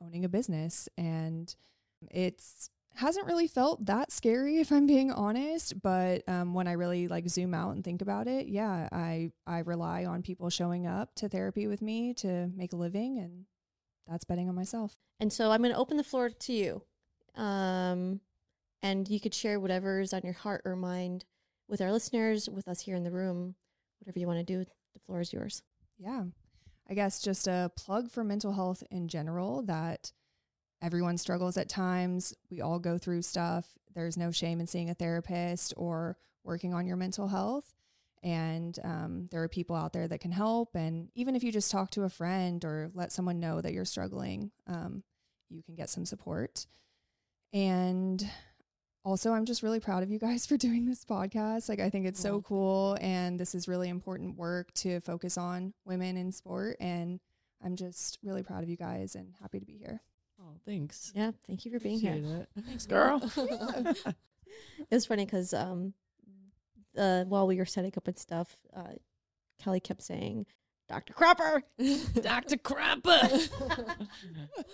owning 0.02 0.24
a 0.24 0.28
business. 0.28 0.88
And 0.96 1.54
it's 2.10 2.70
hasn't 2.96 3.26
really 3.26 3.48
felt 3.48 3.84
that 3.86 4.12
scary 4.12 4.58
if 4.60 4.70
I'm 4.70 4.86
being 4.86 5.10
honest, 5.10 5.80
but 5.82 6.22
um, 6.28 6.54
when 6.54 6.68
I 6.68 6.72
really 6.72 7.08
like 7.08 7.28
zoom 7.28 7.54
out 7.54 7.74
and 7.74 7.82
think 7.82 8.02
about 8.02 8.26
it, 8.26 8.46
yeah, 8.46 8.88
I 8.92 9.32
I 9.46 9.60
rely 9.60 10.04
on 10.04 10.22
people 10.22 10.50
showing 10.50 10.86
up 10.86 11.14
to 11.16 11.28
therapy 11.28 11.66
with 11.66 11.82
me 11.82 12.14
to 12.14 12.50
make 12.54 12.72
a 12.72 12.76
living, 12.76 13.18
and 13.18 13.46
that's 14.06 14.24
betting 14.24 14.48
on 14.48 14.54
myself. 14.54 14.96
And 15.20 15.32
so 15.32 15.50
I'm 15.50 15.60
going 15.60 15.72
to 15.72 15.78
open 15.78 15.96
the 15.96 16.04
floor 16.04 16.30
to 16.30 16.52
you. 16.52 16.82
Um 17.34 18.20
and 18.84 19.08
you 19.08 19.18
could 19.18 19.34
share 19.34 19.58
whatever's 19.58 20.12
on 20.12 20.20
your 20.22 20.34
heart 20.34 20.60
or 20.66 20.76
mind 20.76 21.24
with 21.68 21.80
our 21.80 21.90
listeners, 21.90 22.50
with 22.50 22.68
us 22.68 22.82
here 22.82 22.94
in 22.94 23.02
the 23.02 23.10
room, 23.10 23.54
whatever 23.98 24.20
you 24.20 24.26
want 24.26 24.38
to 24.38 24.44
do. 24.44 24.62
The 24.92 25.00
floor 25.06 25.20
is 25.20 25.32
yours. 25.32 25.62
Yeah. 25.98 26.24
I 26.88 26.92
guess 26.92 27.22
just 27.22 27.46
a 27.46 27.72
plug 27.78 28.10
for 28.10 28.22
mental 28.22 28.52
health 28.52 28.82
in 28.90 29.08
general 29.08 29.62
that 29.62 30.12
everyone 30.82 31.16
struggles 31.16 31.56
at 31.56 31.70
times. 31.70 32.34
We 32.50 32.60
all 32.60 32.78
go 32.78 32.98
through 32.98 33.22
stuff. 33.22 33.66
There's 33.94 34.18
no 34.18 34.30
shame 34.30 34.60
in 34.60 34.66
seeing 34.66 34.90
a 34.90 34.94
therapist 34.94 35.72
or 35.78 36.18
working 36.44 36.74
on 36.74 36.86
your 36.86 36.98
mental 36.98 37.28
health. 37.28 37.72
And 38.22 38.78
um, 38.84 39.28
there 39.30 39.42
are 39.42 39.48
people 39.48 39.76
out 39.76 39.94
there 39.94 40.08
that 40.08 40.20
can 40.20 40.32
help. 40.32 40.74
And 40.74 41.08
even 41.14 41.36
if 41.36 41.42
you 41.42 41.52
just 41.52 41.70
talk 41.70 41.90
to 41.92 42.02
a 42.02 42.10
friend 42.10 42.62
or 42.66 42.90
let 42.92 43.12
someone 43.12 43.40
know 43.40 43.62
that 43.62 43.72
you're 43.72 43.86
struggling, 43.86 44.50
um, 44.66 45.02
you 45.48 45.62
can 45.62 45.74
get 45.74 45.88
some 45.88 46.04
support. 46.04 46.66
And 47.54 48.28
also, 49.04 49.32
I'm 49.32 49.44
just 49.44 49.62
really 49.62 49.80
proud 49.80 50.02
of 50.02 50.10
you 50.10 50.18
guys 50.18 50.46
for 50.46 50.56
doing 50.56 50.86
this 50.86 51.04
podcast. 51.04 51.68
Like, 51.68 51.80
I 51.80 51.90
think 51.90 52.06
it's 52.06 52.20
so 52.20 52.40
cool. 52.40 52.96
And 53.00 53.38
this 53.38 53.54
is 53.54 53.68
really 53.68 53.88
important 53.88 54.36
work 54.36 54.72
to 54.74 55.00
focus 55.00 55.36
on 55.36 55.74
women 55.84 56.16
in 56.16 56.32
sport. 56.32 56.76
And 56.80 57.20
I'm 57.62 57.76
just 57.76 58.18
really 58.22 58.42
proud 58.42 58.62
of 58.62 58.68
you 58.68 58.76
guys 58.76 59.14
and 59.14 59.34
happy 59.40 59.60
to 59.60 59.66
be 59.66 59.76
here. 59.76 60.00
Oh, 60.40 60.56
thanks. 60.66 61.12
Yeah, 61.14 61.30
thank 61.46 61.64
you 61.64 61.70
for 61.70 61.78
being 61.78 62.00
here. 62.00 62.14
It. 62.14 62.48
Thanks, 62.66 62.86
girl. 62.86 63.22
It 64.78 64.94
was 64.94 65.06
funny 65.06 65.24
because 65.24 65.52
um, 65.52 65.94
uh, 66.96 67.24
while 67.24 67.46
we 67.46 67.56
were 67.56 67.64
setting 67.64 67.92
up 67.96 68.06
and 68.06 68.16
stuff, 68.16 68.56
uh, 68.76 68.92
Kelly 69.60 69.80
kept 69.80 70.02
saying, 70.02 70.46
"Dr. 70.88 71.12
Cropper." 71.12 71.64
Dr. 72.20 72.56
Cropper. 72.58 73.28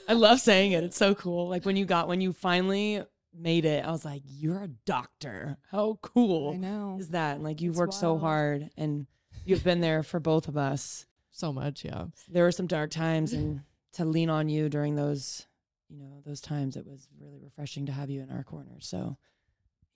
I 0.07 0.13
love 0.13 0.41
saying 0.41 0.73
it. 0.73 0.85
It's 0.85 0.99
so 0.99 1.15
cool. 1.15 1.49
Like 1.49 1.65
when 1.65 1.77
you 1.77 1.87
got 1.87 2.09
when 2.09 2.21
you 2.21 2.35
finally 2.35 3.03
made 3.33 3.65
it, 3.65 3.85
I 3.85 3.91
was 3.91 4.05
like, 4.05 4.23
"You're 4.27 4.63
a 4.63 4.69
doctor. 4.69 5.59
How 5.71 5.93
I 5.93 5.99
cool 6.03 6.55
know. 6.55 6.97
is 6.99 7.09
that?" 7.11 7.37
And 7.37 7.45
like 7.45 7.61
you've 7.61 7.73
It's 7.73 7.79
worked 7.79 7.95
so 7.95 8.19
hard, 8.19 8.71
and 8.77 9.07
you've 9.45 9.65
been 9.65 9.81
there 9.81 10.03
for 10.03 10.21
both 10.21 10.49
of 10.49 10.57
us. 10.57 11.07
so 11.31 11.53
much, 11.53 11.85
yeah. 11.85 12.07
There 12.29 12.45
were 12.45 12.53
some 12.53 12.67
dark 12.67 12.91
times, 12.91 13.33
and 13.33 13.63
to 13.93 14.05
lean 14.05 14.29
on 14.31 14.49
you 14.49 14.69
during 14.69 14.95
those, 14.95 15.47
you 15.89 15.97
know, 15.99 16.23
those 16.25 16.41
times, 16.41 16.77
it 16.77 16.87
was 16.87 17.09
really 17.19 17.39
refreshing 17.41 17.87
to 17.87 17.93
have 17.93 18.11
you 18.11 18.21
in 18.21 18.31
our 18.31 18.45
corner. 18.45 18.79
So, 18.81 19.17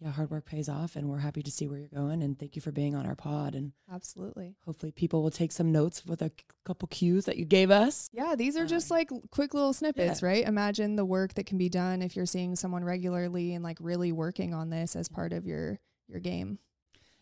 yeah, 0.00 0.10
hard 0.10 0.30
work 0.30 0.44
pays 0.44 0.68
off, 0.68 0.96
and 0.96 1.08
we're 1.08 1.18
happy 1.18 1.42
to 1.42 1.50
see 1.50 1.66
where 1.66 1.78
you're 1.78 1.88
going. 1.88 2.22
And 2.22 2.38
thank 2.38 2.56
you 2.56 2.62
for 2.62 2.72
being 2.72 2.94
on 2.94 3.06
our 3.06 3.14
pod. 3.14 3.54
And 3.54 3.72
Absolutely. 3.90 4.56
hopefully, 4.64 4.92
people 4.92 5.22
will 5.22 5.30
take 5.30 5.52
some 5.52 5.72
notes 5.72 6.04
with 6.04 6.20
a 6.20 6.28
c- 6.28 6.44
couple 6.64 6.88
cues 6.88 7.24
that 7.26 7.36
you 7.36 7.44
gave 7.44 7.70
us. 7.70 8.10
Yeah, 8.12 8.34
these 8.36 8.56
are 8.56 8.66
just 8.66 8.90
Um, 8.90 8.96
like 8.96 9.10
quick 9.30 9.54
little 9.54 9.72
snippets, 9.72 10.22
right? 10.22 10.46
Imagine 10.46 10.96
the 10.96 11.04
work 11.04 11.34
that 11.34 11.46
can 11.46 11.58
be 11.58 11.68
done 11.68 12.02
if 12.02 12.16
you're 12.16 12.26
seeing 12.26 12.56
someone 12.56 12.84
regularly 12.84 13.54
and 13.54 13.62
like 13.64 13.78
really 13.80 14.12
working 14.12 14.52
on 14.52 14.70
this 14.70 14.94
as 14.96 15.08
part 15.08 15.32
of 15.32 15.46
your 15.46 15.78
your 16.08 16.20
game. 16.20 16.58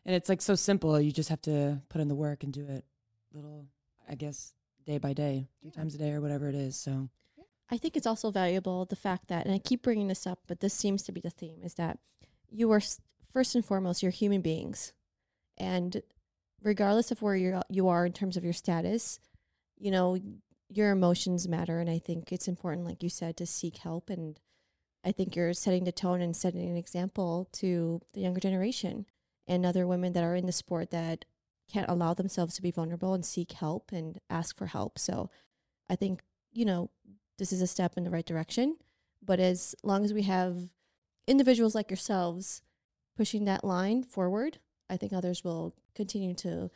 And 0.05 0.17
it's 0.17 0.29
like 0.29 0.43
so 0.43 0.55
simple. 0.57 1.01
You 1.01 1.13
just 1.13 1.29
have 1.29 1.43
to 1.43 1.81
put 1.89 2.01
in 2.01 2.09
the 2.09 2.17
work 2.17 2.43
and 2.43 2.53
do 2.53 2.67
it 2.67 2.85
little, 3.33 3.67
I 4.09 4.17
guess, 4.17 4.55
day 4.85 4.99
by 4.99 5.13
day, 5.13 5.47
three 5.61 5.71
Yeah. 5.71 5.77
times 5.77 5.95
a 5.95 5.99
day 5.99 6.11
or 6.11 6.21
whatever 6.21 6.49
it 6.49 6.57
is. 6.57 6.75
So, 6.75 7.09
I 7.71 7.79
think 7.79 7.97
it's 7.97 8.07
also 8.07 8.31
valuable 8.33 8.85
the 8.85 8.97
fact 8.97 9.29
that, 9.29 9.47
and 9.47 9.55
I 9.55 9.59
keep 9.59 9.83
bringing 9.83 10.09
this 10.09 10.27
up, 10.27 10.41
but 10.49 10.59
this 10.61 10.75
seems 10.75 11.05
to 11.05 11.13
be 11.13 11.21
the 11.21 11.31
theme, 11.31 11.63
is 11.63 11.75
that 11.75 12.01
you 12.53 12.71
are 12.73 12.83
first 13.33 13.55
and 13.55 13.65
foremost 13.65 14.03
you're 14.03 14.13
human 14.13 14.43
beings, 14.43 14.93
and 15.59 16.03
regardless 16.63 17.11
of 17.11 17.23
where 17.23 17.37
you 17.37 17.61
you 17.69 17.89
are 17.89 18.07
in 18.07 18.13
terms 18.13 18.37
of 18.37 18.45
your 18.45 18.53
status, 18.53 19.19
you 19.79 19.91
know 19.91 20.19
your 20.69 20.91
emotions 20.91 21.49
matter, 21.49 21.81
and 21.81 21.91
I 21.91 21.99
think 21.99 22.33
it's 22.33 22.49
important, 22.49 22.87
like 22.87 23.03
you 23.03 23.09
said, 23.09 23.37
to 23.37 23.47
seek 23.47 23.79
help. 23.79 24.09
And 24.09 24.39
I 25.05 25.13
think 25.13 25.37
you're 25.37 25.53
setting 25.53 25.85
the 25.85 25.93
tone 25.93 26.23
and 26.23 26.35
setting 26.35 26.69
an 26.69 26.77
example 26.77 27.49
to 27.55 28.01
the 28.15 28.21
younger 28.21 28.41
generation 28.41 29.07
and 29.47 29.67
other 29.67 29.87
women 29.87 30.13
that 30.15 30.25
are 30.25 30.37
in 30.37 30.47
the 30.47 30.53
sport 30.53 30.91
that 30.91 31.25
can't 31.71 31.89
allow 31.89 32.15
themselves 32.15 32.55
to 32.55 32.63
be 32.63 32.71
vulnerable 32.71 33.15
and 33.15 33.25
seek 33.25 33.53
help 33.53 33.93
and 33.93 34.19
ask 34.31 34.57
for 34.57 34.67
help. 34.67 34.99
So 34.99 35.31
I 35.91 35.97
think 35.97 36.23
you 36.53 36.65
know 36.65 36.91
this 37.39 37.53
is 37.53 37.63
a 37.63 37.67
step 37.67 37.95
in 37.97 38.05
the 38.05 38.11
right 38.11 38.27
direction. 38.27 38.77
But 39.25 39.41
as 39.41 39.75
long 39.83 40.05
as 40.05 40.13
we 40.13 40.23
have 40.23 40.59
individuals 41.27 41.75
like 41.75 41.91
yourselves 41.91 42.63
pushing 43.17 43.45
that 43.45 43.65
line 43.65 44.03
forward, 44.03 44.59
I 44.89 44.97
think 44.97 45.13
others 45.13 45.45
will 45.45 45.75
continue 45.95 46.35
to 46.35 46.71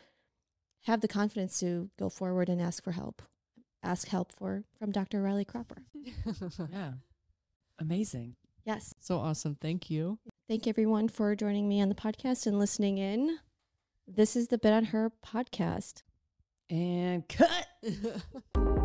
have 0.85 1.01
the 1.01 1.09
confidence 1.09 1.59
to 1.61 1.91
go 1.99 2.09
forward 2.09 2.49
and 2.49 2.61
ask 2.61 2.83
for 2.83 2.93
help. 2.93 3.23
Ask 3.83 4.09
help 4.09 4.33
for 4.33 4.65
from 4.79 4.91
Dr. 4.91 5.23
Riley 5.23 5.45
Cropper. 5.45 5.85
yeah, 6.73 6.93
amazing. 7.79 8.37
Yes. 8.65 8.95
so 8.99 9.19
awesome. 9.19 9.57
Thank 9.61 9.91
you. 9.91 10.19
Thank 10.49 10.67
everyone 10.67 11.09
for 11.09 11.37
joining 11.37 11.69
me 11.69 11.81
on 11.81 11.89
the 11.89 11.95
podcast 11.95 12.47
and 12.47 12.59
listening 12.59 12.99
in. 12.99 13.39
This 14.09 14.35
is 14.35 14.49
the 14.49 14.59
Bet 14.59 14.73
on 14.73 14.87
Her 14.87 15.13
podcast. 15.25 16.03
And 16.69 17.07
and 17.17 17.29
cut. 17.29 17.67